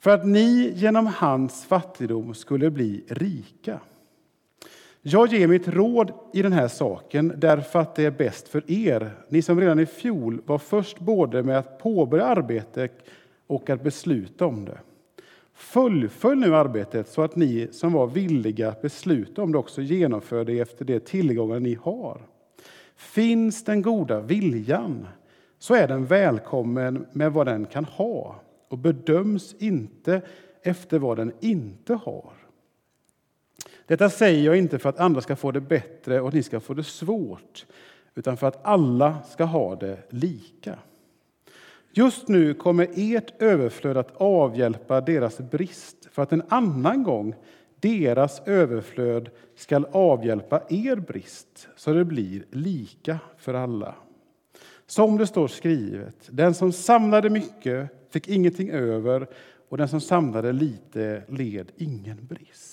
för 0.00 0.10
att 0.10 0.26
ni 0.26 0.72
genom 0.76 1.06
hans 1.06 1.64
fattigdom 1.64 2.34
skulle 2.34 2.70
bli 2.70 3.04
rika. 3.08 3.80
Jag 5.02 5.28
ger 5.28 5.48
mitt 5.48 5.68
råd 5.68 6.12
i 6.32 6.42
den 6.42 6.52
här 6.52 6.68
saken 6.68 7.32
därför 7.36 7.78
att 7.78 7.94
det 7.94 8.04
är 8.04 8.10
bäst 8.10 8.48
för 8.48 8.70
er, 8.70 9.10
ni 9.28 9.42
som 9.42 9.60
redan 9.60 9.80
i 9.80 9.86
fjol 9.86 10.42
var 10.46 10.58
först 10.58 10.98
både 10.98 11.42
med 11.42 11.58
att 11.58 11.78
påbörja 11.78 12.24
arbetet 12.24 12.92
och 13.46 13.70
att 13.70 13.82
besluta 13.82 14.46
om 14.46 14.64
det. 14.64 14.78
Fullfölj 15.54 16.40
nu 16.40 16.56
arbetet 16.56 17.08
så 17.08 17.22
att 17.22 17.36
ni 17.36 17.68
som 17.70 17.92
var 17.92 18.06
villiga 18.06 18.68
att 18.68 18.82
besluta 18.82 19.42
om 19.42 19.52
det 19.52 19.58
också 19.58 19.82
genomför 19.82 20.44
det 20.44 20.60
efter 20.60 20.84
de 20.84 21.00
tillgångar 21.00 21.60
ni 21.60 21.74
har. 21.82 22.20
Finns 22.96 23.64
den 23.64 23.82
goda 23.82 24.20
viljan 24.20 25.06
så 25.58 25.74
är 25.74 25.88
den 25.88 26.06
välkommen 26.06 27.06
med 27.12 27.32
vad 27.32 27.46
den 27.46 27.66
kan 27.66 27.84
ha 27.84 28.40
och 28.68 28.78
bedöms 28.78 29.54
inte 29.58 30.22
efter 30.62 30.98
vad 30.98 31.16
den 31.16 31.32
inte 31.40 31.94
har. 31.94 32.39
Detta 33.90 34.10
säger 34.10 34.44
jag 34.44 34.56
inte 34.56 34.78
för 34.78 34.88
att 34.88 35.00
andra 35.00 35.20
ska 35.20 35.36
få 35.36 35.50
det 35.52 35.60
bättre 35.60 36.20
och 36.20 36.34
ni 36.34 36.42
ska 36.42 36.60
få 36.60 36.74
det 36.74 36.84
svårt, 36.84 37.66
utan 38.14 38.36
för 38.36 38.46
att 38.46 38.66
alla 38.66 39.22
ska 39.22 39.44
ha 39.44 39.76
det 39.76 39.98
lika. 40.08 40.78
Just 41.92 42.28
nu 42.28 42.54
kommer 42.54 42.88
ert 42.94 43.42
överflöd 43.42 43.96
att 43.96 44.16
avhjälpa 44.16 45.00
deras 45.00 45.38
brist 45.38 46.08
för 46.12 46.22
att 46.22 46.32
en 46.32 46.42
annan 46.48 47.02
gång 47.02 47.34
deras 47.80 48.42
överflöd 48.46 49.30
skall 49.56 49.86
avhjälpa 49.92 50.62
er 50.68 50.96
brist 50.96 51.68
så 51.76 51.92
det 51.92 52.04
blir 52.04 52.44
lika 52.50 53.18
för 53.38 53.54
alla. 53.54 53.94
Som 54.86 55.18
det 55.18 55.26
står 55.26 55.48
skrivet, 55.48 56.16
den 56.30 56.54
som 56.54 56.72
samlade 56.72 57.30
mycket 57.30 57.90
fick 58.10 58.28
ingenting 58.28 58.70
över 58.70 59.26
och 59.68 59.78
den 59.78 59.88
som 59.88 60.00
samlade 60.00 60.52
lite 60.52 61.22
led 61.28 61.72
ingen 61.76 62.26
brist. 62.26 62.69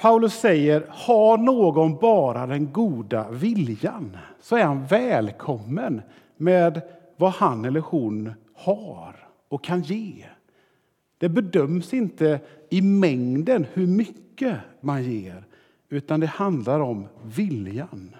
Paulus 0.00 0.34
säger, 0.34 0.86
har 0.88 1.38
någon 1.38 1.96
bara 1.96 2.46
den 2.46 2.72
goda 2.72 3.30
viljan 3.30 4.16
så 4.40 4.56
är 4.56 4.64
han 4.64 4.86
välkommen 4.86 6.02
med 6.36 6.82
vad 7.16 7.32
han 7.32 7.64
eller 7.64 7.80
hon 7.80 8.32
har 8.54 9.28
och 9.48 9.64
kan 9.64 9.82
ge. 9.82 10.24
Det 11.18 11.28
bedöms 11.28 11.94
inte 11.94 12.40
i 12.70 12.82
mängden 12.82 13.66
hur 13.72 13.86
mycket 13.86 14.56
man 14.80 15.04
ger, 15.04 15.44
utan 15.88 16.20
det 16.20 16.26
handlar 16.26 16.80
om 16.80 17.08
viljan. 17.22 18.16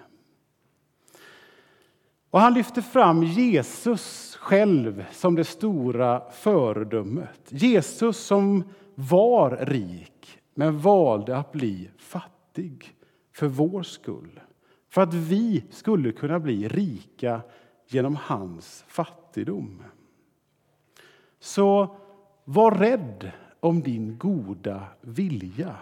Och 2.29 2.39
han 2.39 2.53
lyfter 2.53 2.81
fram 2.81 3.23
Jesus 3.23 4.35
själv 4.39 5.05
som 5.11 5.35
det 5.35 5.43
stora 5.43 6.21
föredömet. 6.31 7.41
Jesus 7.49 8.17
som 8.17 8.63
var 8.95 9.57
rik, 9.61 10.20
men 10.53 10.77
valde 10.77 11.37
att 11.37 11.51
bli 11.51 11.89
fattig 11.97 12.95
för 13.31 13.47
vår 13.47 13.83
skull. 13.83 14.39
För 14.89 15.01
att 15.01 15.13
vi 15.13 15.63
skulle 15.69 16.11
kunna 16.11 16.39
bli 16.39 16.67
rika 16.67 17.41
genom 17.87 18.15
hans 18.15 18.83
fattigdom. 18.87 19.83
Så 21.39 21.95
var 22.43 22.71
rädd 22.71 23.31
om 23.59 23.81
din 23.81 24.17
goda 24.17 24.83
vilja. 25.01 25.75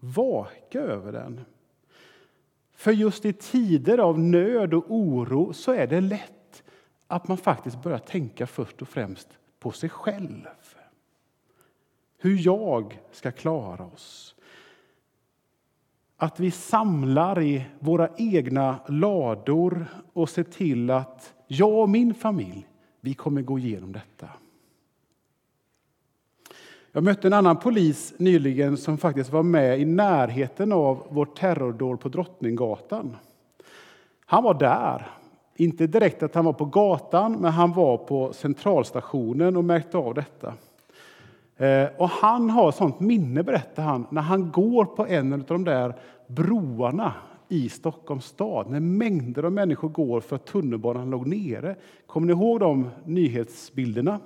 Vaka 0.00 0.80
över 0.80 1.12
den. 1.12 1.40
För 2.72 2.92
just 2.92 3.24
i 3.24 3.32
tider 3.32 3.98
av 3.98 4.18
nöd 4.18 4.74
och 4.74 4.84
oro 4.88 5.52
så 5.52 5.72
är 5.72 5.86
det 5.86 6.00
lätt 6.00 6.62
att 7.06 7.28
man 7.28 7.36
faktiskt 7.36 7.82
börjar 7.82 7.98
tänka 7.98 8.46
först 8.46 8.82
och 8.82 8.88
främst 8.88 9.28
på 9.58 9.70
sig 9.70 9.88
själv. 9.88 10.48
Hur 12.24 12.46
jag 12.46 13.00
ska 13.12 13.30
klara 13.30 13.84
oss. 13.84 14.34
Att 16.16 16.40
vi 16.40 16.50
samlar 16.50 17.42
i 17.42 17.64
våra 17.78 18.08
egna 18.16 18.76
lador 18.88 19.86
och 20.12 20.28
ser 20.28 20.42
till 20.42 20.90
att 20.90 21.34
jag 21.46 21.78
och 21.78 21.88
min 21.88 22.14
familj, 22.14 22.66
vi 23.00 23.14
kommer 23.14 23.42
gå 23.42 23.58
igenom 23.58 23.92
detta. 23.92 24.28
Jag 26.92 27.04
mötte 27.04 27.28
en 27.28 27.32
annan 27.32 27.56
polis 27.56 28.14
nyligen 28.18 28.76
som 28.76 28.98
faktiskt 28.98 29.32
var 29.32 29.42
med 29.42 29.80
i 29.80 29.84
närheten 29.84 30.72
av 30.72 31.06
vårt 31.10 31.38
terrordåd 31.38 32.00
på 32.00 32.08
Drottninggatan. 32.08 33.16
Han 34.26 34.44
var 34.44 34.54
där. 34.54 35.10
Inte 35.56 35.86
direkt 35.86 36.22
att 36.22 36.34
han 36.34 36.44
var 36.44 36.52
på 36.52 36.64
gatan, 36.64 37.32
men 37.32 37.52
han 37.52 37.72
var 37.72 37.96
på 37.96 38.32
centralstationen 38.32 39.56
och 39.56 39.64
märkte 39.64 39.98
av 39.98 40.14
detta. 40.14 40.54
Eh, 41.56 41.86
och 41.98 42.08
han 42.08 42.50
har 42.50 42.72
sånt 42.72 43.00
minne, 43.00 43.42
berättar 43.42 43.82
han, 43.82 44.06
när 44.10 44.22
han 44.22 44.52
går 44.52 44.84
på 44.84 45.06
en 45.06 45.32
av 45.32 45.38
de 45.38 45.64
där 45.64 45.94
broarna 46.26 47.12
i 47.48 47.68
Stockholms 47.68 48.24
stad, 48.24 48.70
när 48.70 48.80
mängder 48.80 49.42
av 49.42 49.52
människor 49.52 49.88
går 49.88 50.20
för 50.20 50.36
att 50.36 50.46
tunnelbanan 50.46 51.10
låg 51.10 51.26
nere. 51.26 51.76
Kommer 52.06 52.26
ni 52.26 52.32
ihåg 52.32 52.60
de 52.60 52.90
nyhetsbilderna? 53.04 54.20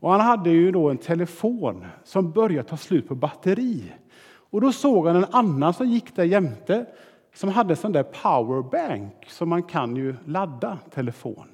Och 0.00 0.10
han 0.10 0.20
hade 0.20 0.50
ju 0.50 0.72
då 0.72 0.90
en 0.90 0.98
telefon 0.98 1.84
som 2.04 2.32
började 2.32 2.68
ta 2.68 2.76
slut 2.76 3.08
på 3.08 3.14
batteri. 3.14 3.92
Och 4.50 4.60
då 4.60 4.72
såg 4.72 5.06
han 5.06 5.16
en 5.16 5.26
annan 5.30 5.74
som 5.74 5.88
gick 5.88 6.16
där 6.16 6.24
jämte 6.24 6.86
som 7.34 7.48
hade 7.48 7.76
sån 7.76 7.92
där 7.92 8.02
powerbank 8.02 9.26
som 9.28 9.48
man 9.48 9.62
kan 9.62 9.96
ju 9.96 10.14
ladda 10.24 10.78
telefon. 10.94 11.48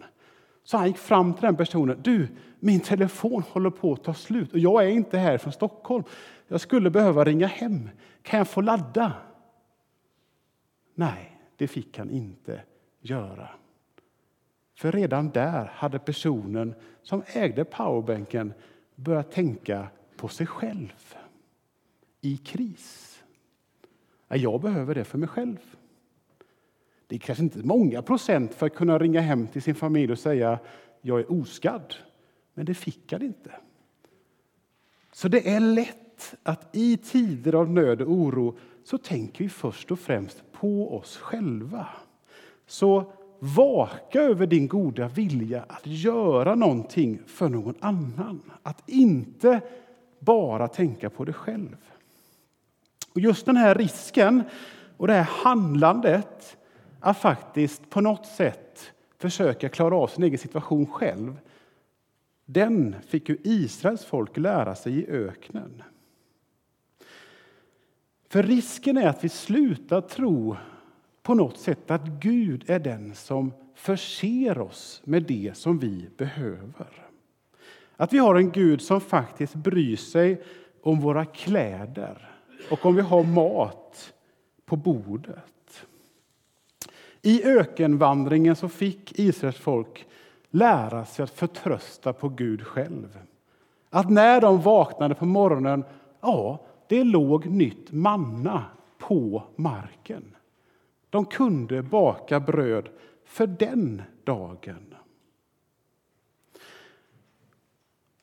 Så 0.65 0.77
han 0.77 0.87
gick 0.87 0.99
fram 0.99 1.35
till 1.35 1.43
den 1.43 1.57
personen. 1.57 1.99
Du, 2.03 2.29
min 2.61 2.81
telefon 2.81 3.43
håller 3.43 3.71
på 3.71 3.93
att 3.93 4.05
ta 4.05 4.15
slut 4.15 4.53
och 4.53 4.59
jag 4.59 4.85
är 4.85 4.89
inte 4.89 5.19
här 5.19 5.39
från 5.39 5.53
Stockholm. 5.53 6.05
Jag 6.49 6.61
skulle 6.61 6.91
behöva 6.91 7.25
ringa 7.25 7.47
hem. 7.47 7.91
Kan 8.23 8.39
jag 8.39 8.49
få 8.49 8.61
ladda? 8.61 9.13
Nej, 10.95 11.41
det 11.57 11.69
fick 11.69 11.99
han 11.99 12.11
inte 12.11 12.63
göra. 13.01 13.49
För 14.75 14.93
redan 14.93 15.31
där 15.31 15.71
hade 15.75 15.99
personen 15.99 16.75
som 17.03 17.23
ägde 17.27 17.65
powerbanken 17.65 18.53
börjat 18.95 19.33
tänka 19.33 19.89
på 20.17 20.29
sig 20.29 20.47
själv 20.47 21.15
i 22.21 22.37
kris. 22.37 23.23
Jag 24.29 24.61
behöver 24.61 24.95
det 24.95 25.05
för 25.05 25.19
mig 25.19 25.29
själv. 25.29 25.77
Det 27.07 27.15
är 27.15 27.19
kanske 27.19 27.45
inte 27.45 27.59
många 27.59 28.03
procent 28.03 28.55
för 28.55 28.67
att 28.67 28.75
kunna 28.75 28.99
ringa 28.99 29.21
hem 29.21 29.47
till 29.47 29.63
sin 29.63 29.75
familj 29.75 30.13
och 30.13 30.19
säga 30.19 30.59
jag 31.01 31.21
är 31.21 31.33
oskadd. 31.33 31.95
Men 32.59 32.67
det 32.67 32.75
fick 32.75 33.13
han 33.13 33.23
inte. 33.23 33.51
Så 35.13 35.29
det 35.29 35.49
är 35.49 35.61
lätt 35.61 36.35
att 36.43 36.69
i 36.73 36.97
tider 36.97 37.55
av 37.55 37.71
nöd 37.71 38.03
och 38.03 38.13
oro 38.13 38.59
så 38.85 38.99
tänker 38.99 39.45
vi 39.45 39.51
först 39.51 39.91
och 39.91 39.99
främst 39.99 40.43
på 40.53 40.97
oss 40.97 41.17
själva. 41.17 41.87
Så 42.67 43.13
vaka 43.39 44.21
över 44.21 44.47
din 44.47 44.69
goda 44.69 45.09
vilja 45.09 45.65
att 45.69 45.87
göra 45.87 46.55
någonting 46.55 47.21
för 47.27 47.49
någon 47.49 47.75
annan. 47.81 48.51
Att 48.63 48.89
inte 48.89 49.61
bara 50.19 50.69
tänka 50.69 51.11
på 51.11 51.25
dig 51.25 51.35
själv. 51.35 51.77
Och 53.15 53.21
just 53.21 53.47
den 53.47 53.57
här 53.57 53.75
risken 53.75 54.43
och 54.97 55.07
det 55.07 55.13
här 55.13 55.31
handlandet 55.45 56.57
att 57.01 57.19
faktiskt 57.19 57.91
på 57.91 58.01
något 58.01 58.27
sätt 58.27 58.93
försöka 59.19 59.69
klara 59.69 59.97
av 59.97 60.07
sin 60.07 60.25
egen 60.25 60.39
situation 60.39 60.87
själv 60.87 61.37
den 62.51 62.97
fick 63.07 63.29
ju 63.29 63.39
Israels 63.43 64.05
folk 64.05 64.37
lära 64.37 64.75
sig 64.75 64.99
i 64.99 65.07
öknen. 65.07 65.83
För 68.29 68.43
risken 68.43 68.97
är 68.97 69.07
att 69.07 69.25
vi 69.25 69.29
slutar 69.29 70.01
tro 70.01 70.57
på 71.23 71.35
något 71.35 71.59
sätt 71.59 71.91
att 71.91 72.07
Gud 72.07 72.65
är 72.71 72.79
den 72.79 73.15
som 73.15 73.53
förser 73.75 74.59
oss 74.59 75.03
med 75.05 75.23
det 75.23 75.57
som 75.57 75.79
vi 75.79 76.09
behöver. 76.17 77.09
Att 77.97 78.13
vi 78.13 78.19
har 78.19 78.35
en 78.35 78.51
Gud 78.51 78.83
som 78.83 79.01
faktiskt 79.01 79.55
bryr 79.55 79.97
sig 79.97 80.43
om 80.83 81.01
våra 81.01 81.25
kläder 81.25 82.31
och 82.71 82.87
om 82.87 82.97
vi 82.97 83.03
har 83.03 83.25
mat 83.25 84.15
på 84.65 84.77
bordet. 84.77 85.87
I 87.23 87.45
ökenvandringen 87.45 88.57
så 88.57 88.69
fick 88.69 89.19
Israels 89.19 89.57
folk 89.57 90.07
lära 90.51 91.05
sig 91.05 91.23
att 91.23 91.31
förtrösta 91.31 92.13
på 92.13 92.29
Gud 92.29 92.67
själv. 92.67 93.19
Att 93.91 94.11
när 94.11 94.41
de 94.41 94.61
vaknade 94.61 95.15
på 95.15 95.27
morgonen, 95.27 95.85
ja, 96.21 96.67
det 96.89 97.05
låg 97.05 97.47
nytt 97.47 97.93
manna 97.93 98.65
på 98.99 99.43
marken. 99.57 100.37
De 101.11 101.25
kunde 101.25 101.83
baka 101.83 102.41
bröd 102.41 102.89
för 103.25 103.47
den 103.47 104.03
dagen. 104.25 104.95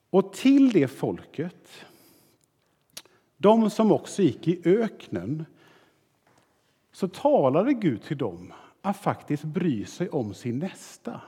Och 0.09 0.33
till 0.33 0.71
det 0.71 0.87
folket, 0.87 1.85
de 3.37 3.69
som 3.69 3.91
också 3.91 4.21
gick 4.21 4.47
i 4.47 4.61
öknen, 4.65 5.45
så 6.91 7.07
talade 7.07 7.73
Gud 7.73 8.03
till 8.03 8.17
dem 8.17 8.53
att 8.81 8.97
faktiskt 8.97 9.43
bry 9.43 9.85
sig 9.85 10.09
om 10.09 10.33
sin 10.33 10.59
nästa. 10.59 11.21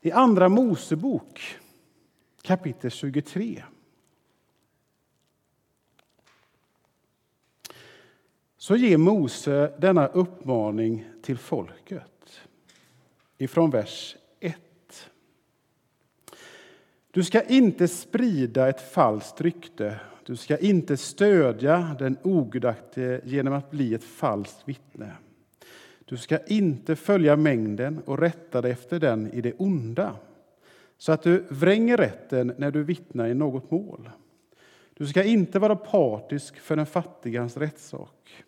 I 0.00 0.10
Andra 0.10 0.48
Mosebok 0.48 1.58
kapitel 2.42 2.90
23 2.90 3.62
så 8.56 8.76
ger 8.76 8.96
Mose 8.96 9.72
denna 9.78 10.06
uppmaning 10.06 11.04
till 11.22 11.38
folket 11.38 12.40
ifrån 13.38 13.70
vers 13.70 14.16
1. 14.40 15.10
Du 17.10 17.24
ska 17.24 17.42
inte 17.42 17.88
sprida 17.88 18.68
ett 18.68 18.92
falskt 18.92 19.40
rykte. 19.40 20.00
Du 20.26 20.36
ska 20.36 20.58
inte 20.58 20.96
stödja 20.96 21.96
den 21.98 22.18
ogudaktige 22.22 23.20
genom 23.24 23.54
att 23.54 23.70
bli 23.70 23.94
ett 23.94 24.04
falskt 24.04 24.68
vittne. 24.68 25.12
Du 26.08 26.16
ska 26.16 26.38
inte 26.46 26.96
följa 26.96 27.36
mängden 27.36 28.02
och 28.04 28.18
rätta 28.18 28.62
dig 28.62 28.72
efter 28.72 29.00
den 29.00 29.32
i 29.32 29.40
det 29.40 29.52
onda 29.52 30.16
så 30.98 31.12
att 31.12 31.22
du 31.22 31.44
vränger 31.48 31.96
rätten 31.96 32.54
när 32.56 32.70
du 32.70 32.82
vittnar 32.82 33.28
i 33.28 33.34
något 33.34 33.70
mål. 33.70 34.10
Du 34.94 35.06
ska 35.06 35.24
inte 35.24 35.58
vara 35.58 35.76
partisk 35.76 36.56
för 36.56 36.76
den 36.76 36.86
fattigans 36.86 37.56
rättssak. 37.56 38.44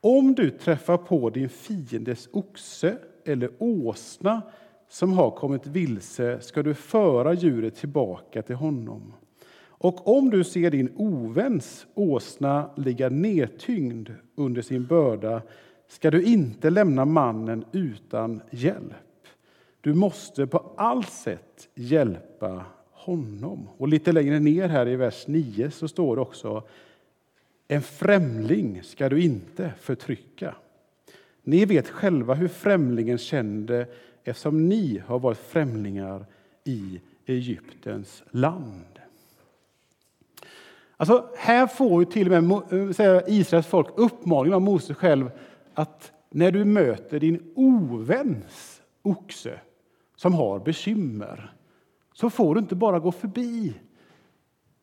Om 0.00 0.34
du 0.34 0.50
träffar 0.50 0.96
på 0.96 1.30
din 1.30 1.48
fiendes 1.48 2.28
oxe 2.32 2.98
eller 3.24 3.50
åsna 3.58 4.42
som 4.88 5.12
har 5.12 5.30
kommit 5.30 5.66
vilse 5.66 6.40
ska 6.40 6.62
du 6.62 6.74
föra 6.74 7.34
djuret 7.34 7.76
tillbaka 7.76 8.42
till 8.42 8.56
honom. 8.56 9.12
Och 9.80 10.18
om 10.18 10.30
du 10.30 10.44
ser 10.44 10.70
din 10.70 10.92
oväns 10.96 11.86
åsna 11.94 12.70
ligga 12.76 13.08
nedtyngd 13.08 14.10
under 14.34 14.62
sin 14.62 14.86
börda 14.86 15.42
ska 15.88 16.10
du 16.10 16.22
inte 16.22 16.70
lämna 16.70 17.04
mannen 17.04 17.64
utan 17.72 18.40
hjälp. 18.50 18.92
Du 19.80 19.94
måste 19.94 20.46
på 20.46 20.72
allt 20.76 21.12
sätt 21.12 21.68
hjälpa 21.74 22.64
honom. 22.90 23.68
Och 23.76 23.88
lite 23.88 24.12
längre 24.12 24.38
ner 24.38 24.68
här 24.68 24.88
i 24.88 24.96
vers 24.96 25.26
9 25.26 25.70
så 25.70 25.88
står 25.88 26.16
det 26.16 26.22
också 26.22 26.62
en 27.68 27.82
främling 27.82 28.82
ska 28.82 29.08
du 29.08 29.22
inte 29.22 29.72
förtrycka. 29.80 30.54
Ni 31.42 31.64
vet 31.64 31.88
själva 31.88 32.34
hur 32.34 32.48
främlingen 32.48 33.18
kände 33.18 33.86
eftersom 34.24 34.68
ni 34.68 35.02
har 35.06 35.18
varit 35.18 35.38
främlingar 35.38 36.26
i 36.64 37.00
Egyptens 37.26 38.22
land. 38.30 38.98
Alltså, 40.96 41.28
här 41.36 41.66
får 41.66 42.02
ju 42.02 42.10
till 42.10 42.32
och 42.32 42.44
med 42.44 43.00
eh, 43.00 43.22
Israels 43.26 43.66
folk 43.66 43.86
uppmaningen 43.96 44.54
av 44.54 44.62
Moses 44.62 44.96
själv 44.96 45.30
att 45.78 46.12
när 46.30 46.52
du 46.52 46.64
möter 46.64 47.20
din 47.20 47.52
oväns 47.54 48.82
oxe 49.02 49.60
som 50.16 50.34
har 50.34 50.58
bekymmer 50.58 51.54
så 52.12 52.30
får 52.30 52.54
du 52.54 52.60
inte 52.60 52.74
bara 52.74 52.98
gå 52.98 53.12
förbi 53.12 53.80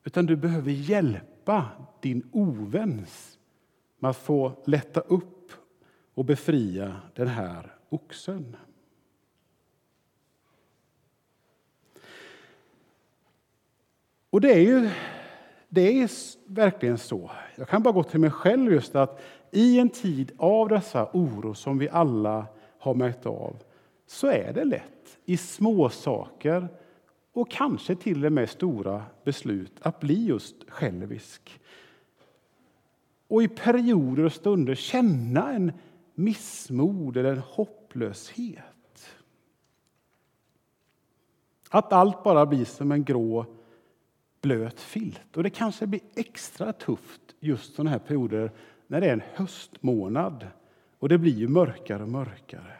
utan 0.03 0.25
du 0.25 0.35
behöver 0.35 0.71
hjälpa 0.71 1.69
din 2.01 2.29
oväns 2.31 3.39
med 3.99 4.09
att 4.09 4.17
få 4.17 4.63
lätta 4.65 4.99
upp 4.99 5.51
och 6.13 6.25
befria 6.25 6.95
den 7.15 7.27
här 7.27 7.75
oxen. 7.89 8.55
Och 14.29 14.41
det 14.41 14.53
är 14.53 14.61
ju 14.61 14.89
det 15.69 16.01
är 16.01 16.09
verkligen 16.45 16.97
så. 16.97 17.31
Jag 17.55 17.67
kan 17.67 17.83
bara 17.83 17.93
gå 17.93 18.03
till 18.03 18.19
mig 18.19 18.31
själv 18.31 18.73
just 18.73 18.95
att 18.95 19.21
i 19.51 19.79
en 19.79 19.89
tid 19.89 20.31
av 20.37 20.69
dessa 20.69 21.09
oro 21.13 21.53
som 21.53 21.77
vi 21.77 21.89
alla 21.89 22.47
har 22.79 22.93
märkt 22.93 23.25
av 23.25 23.63
så 24.07 24.27
är 24.27 24.53
det 24.53 24.65
lätt 24.65 25.17
i 25.25 25.37
små 25.37 25.89
saker 25.89 26.67
och 27.33 27.51
kanske 27.51 27.95
till 27.95 28.25
och 28.25 28.31
med 28.31 28.49
stora 28.49 29.03
beslut 29.23 29.73
att 29.81 29.99
bli 29.99 30.25
just 30.25 30.55
självisk. 30.67 31.59
Och 33.27 33.43
i 33.43 33.47
perioder 33.47 34.23
och 34.23 34.33
stunder 34.33 34.75
känna 34.75 35.53
en 35.53 35.71
missmod 36.13 37.17
eller 37.17 37.31
en 37.31 37.39
hopplöshet. 37.39 39.15
Att 41.69 41.93
allt 41.93 42.23
bara 42.23 42.45
blir 42.45 42.65
som 42.65 42.91
en 42.91 43.03
grå 43.03 43.45
blöt 44.41 44.79
filt. 44.79 45.37
Och 45.37 45.43
det 45.43 45.49
kanske 45.49 45.87
blir 45.87 46.01
extra 46.15 46.73
tufft 46.73 47.21
just 47.39 47.75
sådana 47.75 47.89
här 47.89 47.99
perioder 47.99 48.51
när 48.87 49.01
det 49.01 49.07
är 49.07 49.13
en 49.13 49.23
höstmånad 49.33 50.47
och 50.99 51.09
det 51.09 51.17
blir 51.17 51.35
ju 51.35 51.47
mörkare 51.47 52.03
och 52.03 52.09
mörkare. 52.09 52.77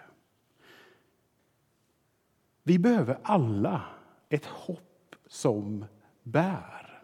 Vi 2.63 2.79
behöver 2.79 3.17
alla 3.21 3.81
ett 4.29 4.45
hopp 4.45 5.15
som 5.27 5.85
bär. 6.23 7.03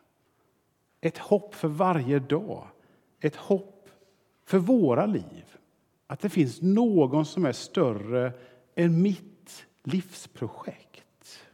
Ett 1.01 1.17
hopp 1.17 1.55
för 1.55 1.67
varje 1.67 2.19
dag. 2.19 2.67
Ett 3.19 3.35
hopp 3.35 3.89
för 4.45 4.57
våra 4.57 5.05
liv. 5.05 5.57
Att 6.07 6.19
det 6.19 6.29
finns 6.29 6.61
någon 6.61 7.25
som 7.25 7.45
är 7.45 7.51
större 7.51 8.33
än 8.75 9.01
mitt 9.01 9.65
livsprojekt. 9.83 11.47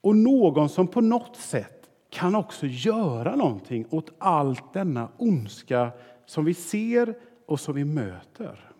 Och 0.00 0.16
någon 0.16 0.68
som 0.68 0.88
på 0.88 1.00
något 1.00 1.36
sätt 1.36 1.79
kan 2.10 2.34
också 2.34 2.66
göra 2.66 3.36
någonting 3.36 3.86
åt 3.90 4.10
allt 4.18 4.72
denna 4.72 5.08
ondska 5.16 5.90
som 6.26 6.44
vi 6.44 6.54
ser 6.54 7.14
och 7.46 7.60
som 7.60 7.74
vi 7.74 7.84
möter. 7.84 8.72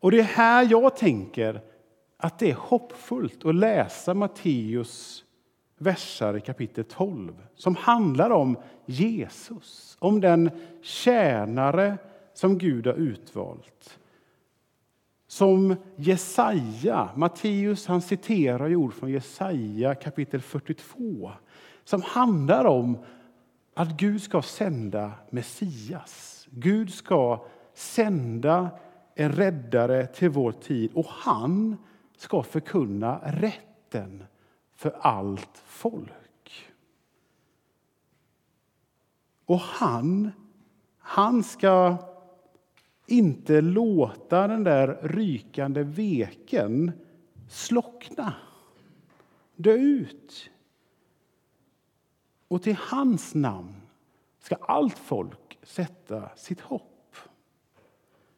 Och 0.00 0.10
det 0.10 0.18
är 0.18 0.24
här 0.24 0.68
jag 0.70 0.96
tänker 0.96 1.60
att 2.16 2.38
det 2.38 2.50
är 2.50 2.54
hoppfullt 2.54 3.44
att 3.44 3.54
läsa 3.54 4.14
Matteus 4.14 5.24
versar 5.78 6.36
i 6.36 6.40
kapitel 6.40 6.84
12 6.84 7.46
som 7.54 7.76
handlar 7.76 8.30
om 8.30 8.56
Jesus, 8.86 9.96
om 10.00 10.20
den 10.20 10.50
tjänare 10.82 11.98
som 12.34 12.58
Gud 12.58 12.86
har 12.86 12.94
utvalt. 12.94 13.99
Som 15.30 15.76
Jesaja, 15.96 17.10
Matteus 17.16 17.86
han 17.86 18.02
citerar 18.02 18.74
ord 18.74 18.94
från 18.94 19.10
Jesaja 19.10 19.94
kapitel 19.94 20.40
42 20.40 21.32
som 21.84 22.02
handlar 22.02 22.64
om 22.64 22.98
att 23.74 23.88
Gud 23.88 24.22
ska 24.22 24.42
sända 24.42 25.12
Messias. 25.30 26.46
Gud 26.50 26.94
ska 26.94 27.46
sända 27.74 28.70
en 29.14 29.32
räddare 29.32 30.06
till 30.06 30.30
vår 30.30 30.52
tid 30.52 30.90
och 30.94 31.06
han 31.08 31.76
ska 32.16 32.42
förkunna 32.42 33.20
rätten 33.24 34.24
för 34.76 34.96
allt 35.00 35.62
folk. 35.66 36.70
Och 39.46 39.60
han, 39.60 40.32
han 40.98 41.42
ska 41.42 41.96
inte 43.10 43.60
låta 43.60 44.48
den 44.48 44.64
där 44.64 44.98
rykande 45.02 45.82
veken 45.82 46.92
slockna, 47.48 48.34
dö 49.56 49.72
ut. 49.72 50.50
Och 52.48 52.62
till 52.62 52.76
hans 52.78 53.34
namn 53.34 53.74
ska 54.40 54.54
allt 54.54 54.98
folk 54.98 55.58
sätta 55.62 56.28
sitt 56.36 56.60
hopp. 56.60 57.16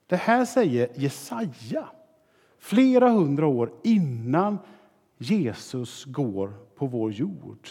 Det 0.06 0.16
här 0.16 0.44
säger 0.44 0.88
Jesaja 0.94 1.88
flera 2.58 3.10
hundra 3.10 3.46
år 3.46 3.72
innan 3.82 4.58
Jesus 5.18 6.04
går 6.04 6.54
på 6.74 6.86
vår 6.86 7.12
jord. 7.12 7.68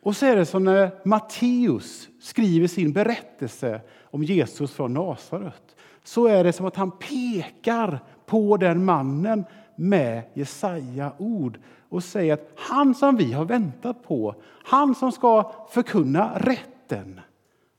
Och 0.00 0.16
så 0.16 0.26
är 0.26 0.36
det 0.36 0.46
som 0.46 0.64
när 0.64 0.90
Matteus 1.04 2.08
skriver 2.20 2.66
sin 2.66 2.92
berättelse 2.92 3.80
om 4.02 4.24
Jesus 4.24 4.72
från 4.72 4.94
Nasaret. 4.94 5.76
Så 6.06 6.26
är 6.26 6.44
det 6.44 6.52
som 6.52 6.66
att 6.66 6.76
han 6.76 6.90
pekar 6.90 8.00
på 8.26 8.56
den 8.56 8.84
mannen 8.84 9.44
med 9.76 10.22
Jesaja 10.34 11.12
ord 11.18 11.58
och 11.88 12.04
säger 12.04 12.34
att 12.34 12.52
han 12.56 12.94
som 12.94 13.16
vi 13.16 13.32
har 13.32 13.44
väntat 13.44 14.02
på, 14.02 14.34
han 14.64 14.94
som 14.94 15.12
ska 15.12 15.52
förkunna 15.70 16.38
rätten, 16.38 17.20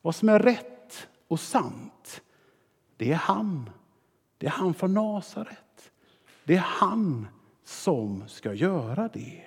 vad 0.02 0.16
som 0.16 0.30
är 0.30 0.40
rätt 0.40 1.08
och 1.28 1.40
sant, 1.40 2.22
det 2.98 3.12
är 3.12 3.16
han. 3.16 3.70
Det 4.38 4.46
är 4.46 4.52
han 4.52 4.74
från 4.74 4.94
Nasaret. 4.94 5.92
Det 6.44 6.56
är 6.56 6.66
han 6.66 7.28
som 7.64 8.24
ska 8.28 8.54
göra 8.54 9.10
det. 9.14 9.44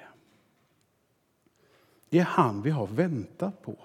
Det 2.09 2.19
är 2.19 2.25
han 2.25 2.63
vi 2.63 2.71
har 2.71 2.87
väntat 2.87 3.63
på. 3.63 3.77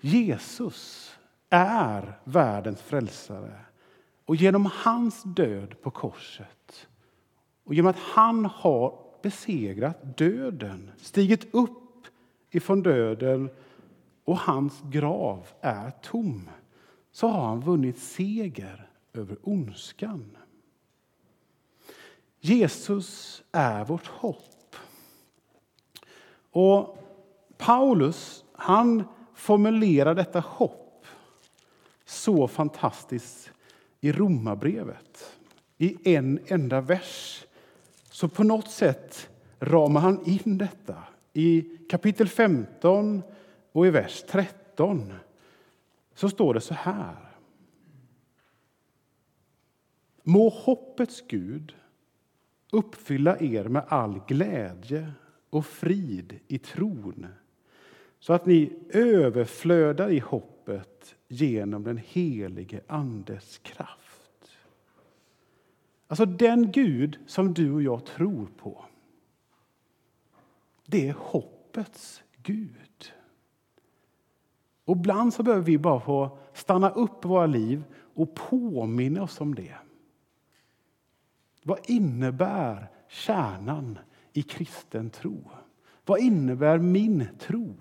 Jesus 0.00 1.12
är 1.50 2.18
världens 2.24 2.82
frälsare. 2.82 3.60
Och 4.24 4.36
genom 4.36 4.66
hans 4.74 5.22
död 5.22 5.82
på 5.82 5.90
korset 5.90 6.88
och 7.64 7.74
genom 7.74 7.90
att 7.90 7.98
han 7.98 8.44
har 8.44 8.98
besegrat 9.22 10.18
döden, 10.18 10.90
stigit 10.96 11.54
upp 11.54 12.06
ifrån 12.50 12.82
döden 12.82 13.50
och 14.24 14.38
hans 14.38 14.80
grav 14.90 15.48
är 15.60 15.90
tom, 15.90 16.50
så 17.12 17.28
har 17.28 17.46
han 17.46 17.60
vunnit 17.60 17.98
seger 17.98 18.90
över 19.12 19.36
ondskan. 19.42 20.36
Jesus 22.40 23.42
är 23.52 23.84
vårt 23.84 24.06
hopp. 24.06 24.76
Och 26.50 26.98
Paulus 27.58 28.44
han 28.52 29.04
formulerar 29.34 30.14
detta 30.14 30.40
hopp 30.40 30.89
så 32.20 32.48
fantastiskt 32.48 33.50
i 34.00 34.12
Romarbrevet 34.12 35.38
i 35.78 36.16
en 36.16 36.38
enda 36.46 36.80
vers. 36.80 37.44
Så 38.10 38.28
på 38.28 38.44
något 38.44 38.70
sätt 38.70 39.30
ramar 39.58 40.00
han 40.00 40.26
in 40.26 40.58
detta. 40.58 41.02
I 41.32 41.62
kapitel 41.90 42.28
15 42.28 43.22
och 43.72 43.86
i 43.86 43.90
vers 43.90 44.24
13 44.28 45.12
så 46.14 46.28
står 46.28 46.54
det 46.54 46.60
så 46.60 46.74
här. 46.74 47.16
Må 50.22 50.48
hoppets 50.48 51.24
Gud 51.28 51.74
uppfylla 52.72 53.40
er 53.40 53.64
med 53.64 53.84
all 53.88 54.20
glädje 54.28 55.12
och 55.50 55.66
frid 55.66 56.40
i 56.48 56.58
tron 56.58 57.26
så 58.18 58.32
att 58.32 58.46
ni 58.46 58.72
överflödar 58.90 60.10
i 60.10 60.18
hoppet 60.18 61.16
genom 61.32 61.84
den 61.84 61.96
helige 61.96 62.80
Andes 62.86 63.58
kraft. 63.58 64.50
Alltså 66.06 66.26
den 66.26 66.72
Gud 66.72 67.18
som 67.26 67.54
du 67.54 67.72
och 67.72 67.82
jag 67.82 68.04
tror 68.04 68.46
på, 68.56 68.84
det 70.86 71.08
är 71.08 71.14
hoppets 71.18 72.22
Gud. 72.42 73.12
Och 74.84 74.96
ibland 74.96 75.34
så 75.34 75.42
behöver 75.42 75.64
vi 75.64 75.78
bara 75.78 76.00
få 76.00 76.38
stanna 76.52 76.90
upp 76.90 77.24
i 77.24 77.28
våra 77.28 77.46
liv 77.46 77.84
och 77.94 78.34
påminna 78.34 79.22
oss 79.22 79.40
om 79.40 79.54
det. 79.54 79.76
Vad 81.62 81.78
innebär 81.90 82.90
kärnan 83.08 83.98
i 84.32 84.42
kristen 84.42 85.10
tro? 85.10 85.50
Vad 86.04 86.20
innebär 86.20 86.78
min 86.78 87.28
tro? 87.38 87.76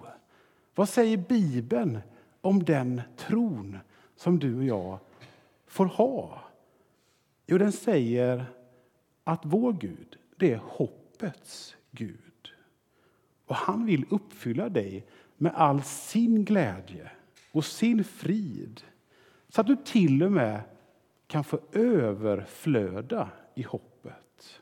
Vad 0.75 0.89
säger 0.89 1.17
Bibeln 1.17 1.99
om 2.41 2.63
den 2.63 3.01
tron 3.17 3.77
som 4.15 4.39
du 4.39 4.57
och 4.57 4.63
jag 4.63 4.99
får 5.65 5.85
ha? 5.85 6.41
Jo, 7.47 7.57
den 7.57 7.71
säger 7.71 8.45
att 9.23 9.41
vår 9.43 9.73
Gud, 9.73 10.17
det 10.35 10.53
är 10.53 10.61
hoppets 10.63 11.75
Gud. 11.91 12.53
Och 13.45 13.55
han 13.55 13.85
vill 13.85 14.05
uppfylla 14.09 14.69
dig 14.69 15.05
med 15.37 15.53
all 15.55 15.81
sin 15.83 16.45
glädje 16.45 17.11
och 17.51 17.65
sin 17.65 18.03
frid 18.03 18.81
så 19.49 19.61
att 19.61 19.67
du 19.67 19.75
till 19.75 20.23
och 20.23 20.31
med 20.31 20.61
kan 21.27 21.43
få 21.43 21.59
överflöda 21.71 23.29
i 23.55 23.63
hoppet. 23.63 24.61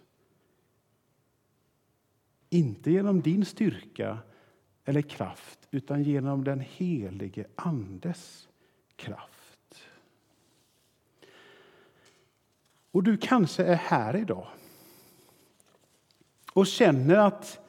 Inte 2.50 2.92
genom 2.92 3.22
din 3.22 3.46
styrka 3.46 4.18
eller 4.88 5.02
kraft, 5.02 5.68
utan 5.72 6.04
genom 6.04 6.44
den 6.44 6.60
helige 6.60 7.46
Andes 7.56 8.48
kraft. 8.96 9.84
Och 12.92 13.04
du 13.04 13.18
kanske 13.18 13.64
är 13.64 13.76
här 13.76 14.16
idag 14.16 14.48
och 16.54 16.68
känner 16.68 17.16
att 17.16 17.60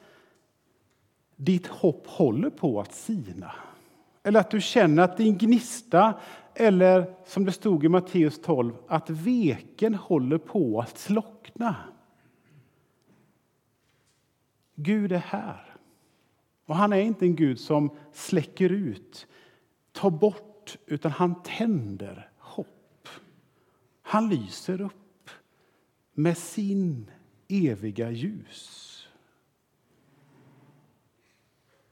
ditt 1.35 1.67
hopp 1.67 2.07
håller 2.07 2.49
på 2.49 2.81
att 2.81 2.93
sina. 2.93 3.55
Eller 4.23 4.39
att 4.39 4.51
du 4.51 4.61
känner 4.61 5.03
att 5.03 5.17
din 5.17 5.37
gnista 5.37 6.19
eller 6.55 7.15
som 7.25 7.45
det 7.45 7.51
stod 7.51 7.85
i 7.85 7.89
Matteus 7.89 8.41
12, 8.41 8.73
att 8.87 9.09
veken 9.09 9.95
håller 9.95 10.37
på 10.37 10.81
att 10.81 10.97
slockna. 10.97 11.75
Gud 14.75 15.11
är 15.11 15.17
här. 15.17 15.68
Och 16.69 16.75
han 16.75 16.93
är 16.93 17.01
inte 17.01 17.25
en 17.25 17.35
Gud 17.35 17.59
som 17.59 17.89
släcker 18.11 18.71
ut, 18.71 19.27
tar 19.91 20.09
bort, 20.09 20.77
utan 20.85 21.11
han 21.11 21.43
tänder 21.43 22.31
hopp. 22.37 23.07
Han 24.01 24.29
lyser 24.29 24.81
upp 24.81 25.29
med 26.13 26.37
sin 26.37 27.11
eviga 27.47 28.11
ljus. 28.11 29.07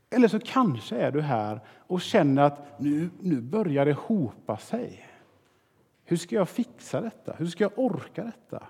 Eller 0.09 0.27
så 0.27 0.39
kanske 0.39 0.95
är 0.95 1.11
du 1.11 1.21
här 1.21 1.59
och 1.77 2.01
känner 2.01 2.41
att 2.41 2.79
nu, 2.79 3.09
nu 3.19 3.41
börjar 3.41 3.85
det 3.85 3.93
hopa 3.93 4.57
sig. 4.57 5.07
Hur 6.03 6.17
ska 6.17 6.35
jag 6.35 6.49
fixa 6.49 7.01
detta? 7.01 7.33
Hur 7.33 7.47
ska 7.47 7.63
jag 7.63 7.79
orka 7.79 8.23
detta? 8.23 8.63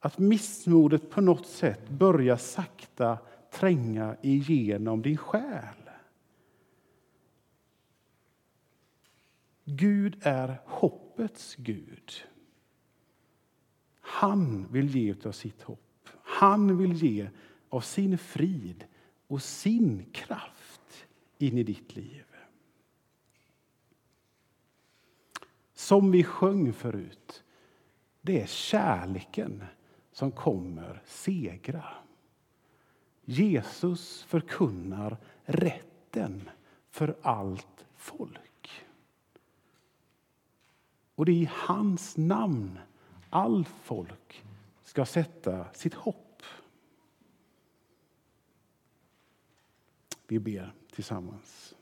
Att 0.00 0.18
missmodet 0.18 1.10
på 1.10 1.20
något 1.20 1.46
sätt 1.46 1.88
börjar 1.88 2.36
sakta 2.36 3.18
tränga 3.50 4.16
igenom 4.22 5.02
din 5.02 5.16
själ. 5.16 5.90
Gud 9.64 10.16
är 10.20 10.60
hoppets 10.66 11.56
Gud. 11.56 12.12
Han 14.00 14.72
vill 14.72 14.96
ge 14.96 15.14
av 15.24 15.32
sitt 15.32 15.62
hopp. 15.62 16.08
Han 16.22 16.76
vill 16.78 16.92
ge 16.92 17.28
av 17.68 17.80
sin 17.80 18.18
frid 18.18 18.84
och 19.26 19.42
sin 19.42 20.04
kraft 20.12 21.06
in 21.38 21.58
i 21.58 21.62
ditt 21.62 21.96
liv. 21.96 22.24
Som 25.74 26.10
vi 26.10 26.24
sjöng 26.24 26.72
förut, 26.72 27.44
det 28.20 28.42
är 28.42 28.46
kärleken 28.46 29.64
som 30.12 30.32
kommer 30.32 31.02
segra. 31.06 31.84
Jesus 33.30 34.22
förkunnar 34.22 35.16
rätten 35.44 36.50
för 36.90 37.16
allt 37.22 37.86
folk. 37.96 38.84
Och 41.14 41.26
det 41.26 41.32
är 41.32 41.36
i 41.36 41.50
hans 41.52 42.16
namn 42.16 42.78
all 43.30 43.64
folk 43.64 44.44
ska 44.82 45.06
sätta 45.06 45.72
sitt 45.72 45.94
hopp. 45.94 46.42
Vi 50.26 50.38
ber 50.38 50.74
tillsammans. 50.90 51.74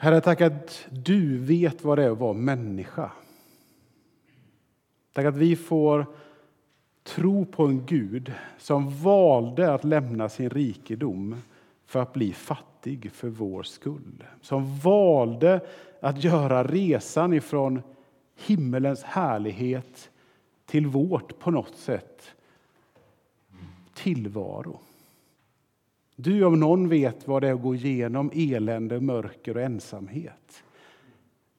Herre, 0.00 0.20
tack 0.20 0.40
att 0.40 0.86
du 0.90 1.38
vet 1.38 1.84
vad 1.84 1.98
det 1.98 2.04
är 2.04 2.10
att 2.10 2.18
vara 2.18 2.32
människa. 2.32 3.10
Tack 5.12 5.26
att 5.26 5.36
vi 5.36 5.56
får 5.56 6.06
tro 7.02 7.44
på 7.44 7.64
en 7.64 7.86
Gud 7.86 8.32
som 8.58 8.90
valde 8.90 9.74
att 9.74 9.84
lämna 9.84 10.28
sin 10.28 10.50
rikedom 10.50 11.36
för 11.86 12.02
att 12.02 12.12
bli 12.12 12.32
fattig 12.32 13.12
för 13.12 13.28
vår 13.28 13.62
skull. 13.62 14.24
Som 14.40 14.78
valde 14.78 15.60
att 16.00 16.24
göra 16.24 16.64
resan 16.64 17.32
ifrån 17.32 17.82
himmelens 18.36 19.02
härlighet 19.02 20.10
till 20.66 20.86
vårt, 20.86 21.38
på 21.38 21.50
något 21.50 21.76
sätt, 21.76 22.22
tillvaro. 23.94 24.80
Du 26.20 26.44
om 26.44 26.60
någon 26.60 26.88
vet 26.88 27.28
vad 27.28 27.42
det 27.42 27.48
är 27.48 27.54
att 27.54 27.62
gå 27.62 27.74
igenom 27.74 28.30
elände, 28.34 29.00
mörker 29.00 29.56
och 29.56 29.62
ensamhet. 29.62 30.64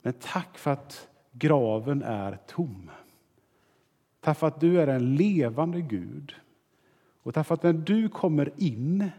Men 0.01 0.13
tack 0.13 0.57
för 0.57 0.71
att 0.71 1.07
graven 1.31 2.03
är 2.03 2.37
tom. 2.47 2.91
Tack 4.19 4.37
för 4.37 4.47
att 4.47 4.59
du 4.59 4.81
är 4.81 4.87
en 4.87 5.15
levande 5.15 5.81
Gud. 5.81 6.35
Och 7.23 7.33
tack 7.33 7.47
för 7.47 7.53
att 7.53 7.63
när 7.63 7.73
du 7.73 8.09
kommer 8.09 8.51
in 8.57 9.09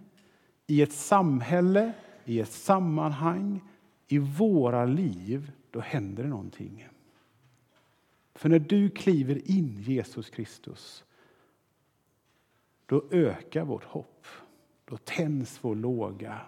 i 0.67 0.83
ett 0.83 0.93
samhälle, 0.93 1.93
i 2.25 2.41
ett 2.41 2.53
sammanhang, 2.53 3.61
i 4.09 4.19
våra 4.19 4.85
liv, 4.85 5.53
då 5.71 5.81
händer 5.81 6.23
det 6.23 6.29
någonting. 6.29 6.89
För 8.35 8.49
när 8.49 8.59
du 8.59 8.91
kliver 8.91 9.51
in, 9.51 9.83
Jesus 9.83 10.31
Kristus, 10.31 11.05
då 12.87 13.05
ökar 13.11 13.65
vårt 13.65 13.85
hopp. 13.85 14.27
Då 14.91 14.97
tänds 14.97 15.59
vår 15.63 15.75
låga. 15.75 16.41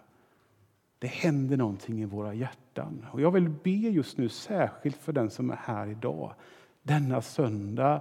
Det 0.98 1.07
händer 1.07 1.57
någonting 1.57 2.02
i 2.02 2.05
våra 2.05 2.35
hjärtan. 2.35 3.07
Och 3.12 3.20
jag 3.20 3.31
vill 3.31 3.48
be 3.48 3.70
just 3.70 4.18
nu 4.18 4.28
särskilt 4.28 4.96
för 4.96 5.12
den 5.12 5.31
som 5.31 5.50
är 5.50 5.57
här 5.57 5.87
idag, 5.87 6.35
denna 6.83 7.22
söndag, 7.22 8.00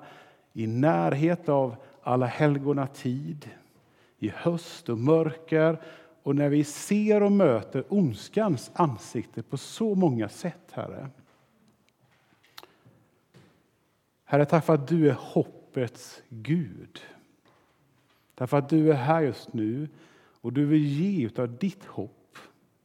i 0.54 0.68
närhet 0.68 1.50
av 1.50 1.76
alla 2.04 2.26
helgona 2.26 2.88
tid, 2.88 3.50
i 4.20 4.30
höst 4.30 4.90
och 4.90 4.98
mörker 4.98 5.82
och 6.24 6.36
när 6.36 6.50
vi 6.50 6.64
ser 6.64 7.24
och 7.24 7.32
möter 7.32 7.84
ondskans 7.90 8.72
ansikte 8.74 9.44
på 9.44 9.58
så 9.58 9.96
många 9.96 10.30
sätt, 10.30 10.72
Herre. 10.72 11.10
Herre, 14.24 14.46
tack 14.46 14.66
för 14.66 14.74
att 14.74 14.88
du 14.88 15.10
är 15.10 15.16
hoppets 15.20 16.22
Gud. 16.30 17.00
Därför 18.36 18.58
att 18.58 18.70
du 18.70 18.92
är 18.92 18.96
här 18.96 19.22
just 19.22 19.54
nu 19.54 19.90
och 20.42 20.54
du 20.54 20.66
vill 20.66 20.86
ge 20.86 21.30
av 21.42 21.58
ditt 21.58 21.86
hopp, 21.86 22.38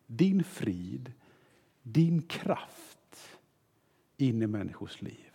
din 0.07 0.45
frid, 0.45 1.13
din 1.83 2.23
kraft 2.23 3.39
in 4.17 4.43
i 4.43 4.47
människors 4.47 5.03
liv. 5.03 5.31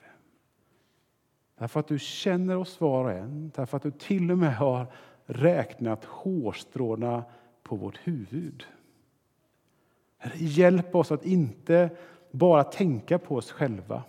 Därför 1.58 1.80
att 1.80 1.88
du 1.88 2.00
känner 2.00 2.58
oss 2.58 2.82
var 2.82 3.04
och 3.04 3.12
en, 3.12 3.52
därför 3.56 3.78
att 3.78 3.84
du 3.84 3.92
till 3.92 4.32
och 4.32 4.38
med 4.38 4.56
har 4.56 4.86
räknat 5.26 6.06
hårstråna 6.06 7.24
på 7.64 7.76
vårt 7.76 7.98
huvud. 8.04 8.64
Hjälp 10.36 10.96
oss 10.96 11.12
att 11.12 11.26
inte 11.26 11.90
bara 12.32 12.64
tänka 12.64 13.20
på 13.20 13.36
oss 13.36 13.52
själva. 13.52 14.04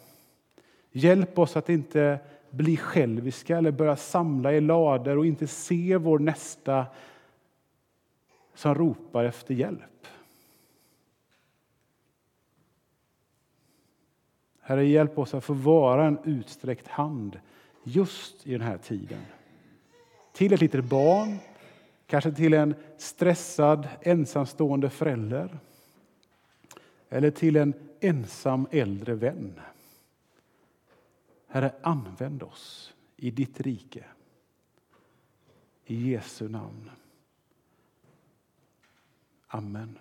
Hjälp 0.93 1.39
oss 1.39 1.57
att 1.57 1.69
inte 1.69 2.19
bli 2.51 2.77
själviska 2.77 3.59
eller 3.59 3.71
börja 3.71 3.97
samla 3.97 4.53
i 4.53 4.61
lador 4.61 5.19
och 5.19 5.27
inte 5.27 5.47
se 5.47 5.97
vår 5.97 6.19
nästa 6.19 6.87
som 8.55 8.75
ropar 8.75 9.25
efter 9.25 9.55
hjälp. 9.55 10.07
Herre, 14.61 14.85
hjälp 14.85 15.19
oss 15.19 15.35
att 15.35 15.45
få 15.45 15.53
vara 15.53 16.07
en 16.07 16.19
utsträckt 16.25 16.89
hand 16.89 17.41
just 17.85 18.47
i 18.47 18.53
den 18.53 18.61
här 18.61 18.79
tiden. 18.79 19.23
Till 20.33 20.53
ett 20.53 20.61
litet 20.61 20.85
barn, 20.85 21.39
kanske 22.07 22.33
till 22.33 22.55
en 22.55 22.75
stressad 22.99 23.89
ensamstående 24.01 24.91
förälder 24.91 25.59
eller 27.09 27.31
till 27.31 27.57
en 27.57 27.75
ensam 28.01 28.67
äldre 28.71 29.15
vän. 29.15 29.61
Herre, 31.49 31.75
använd 31.83 32.43
oss 32.43 32.95
i 33.17 33.31
ditt 33.31 33.61
rike. 33.61 34.05
I 35.85 36.11
Jesu 36.11 36.49
namn. 36.49 36.91
Amen. 39.53 39.99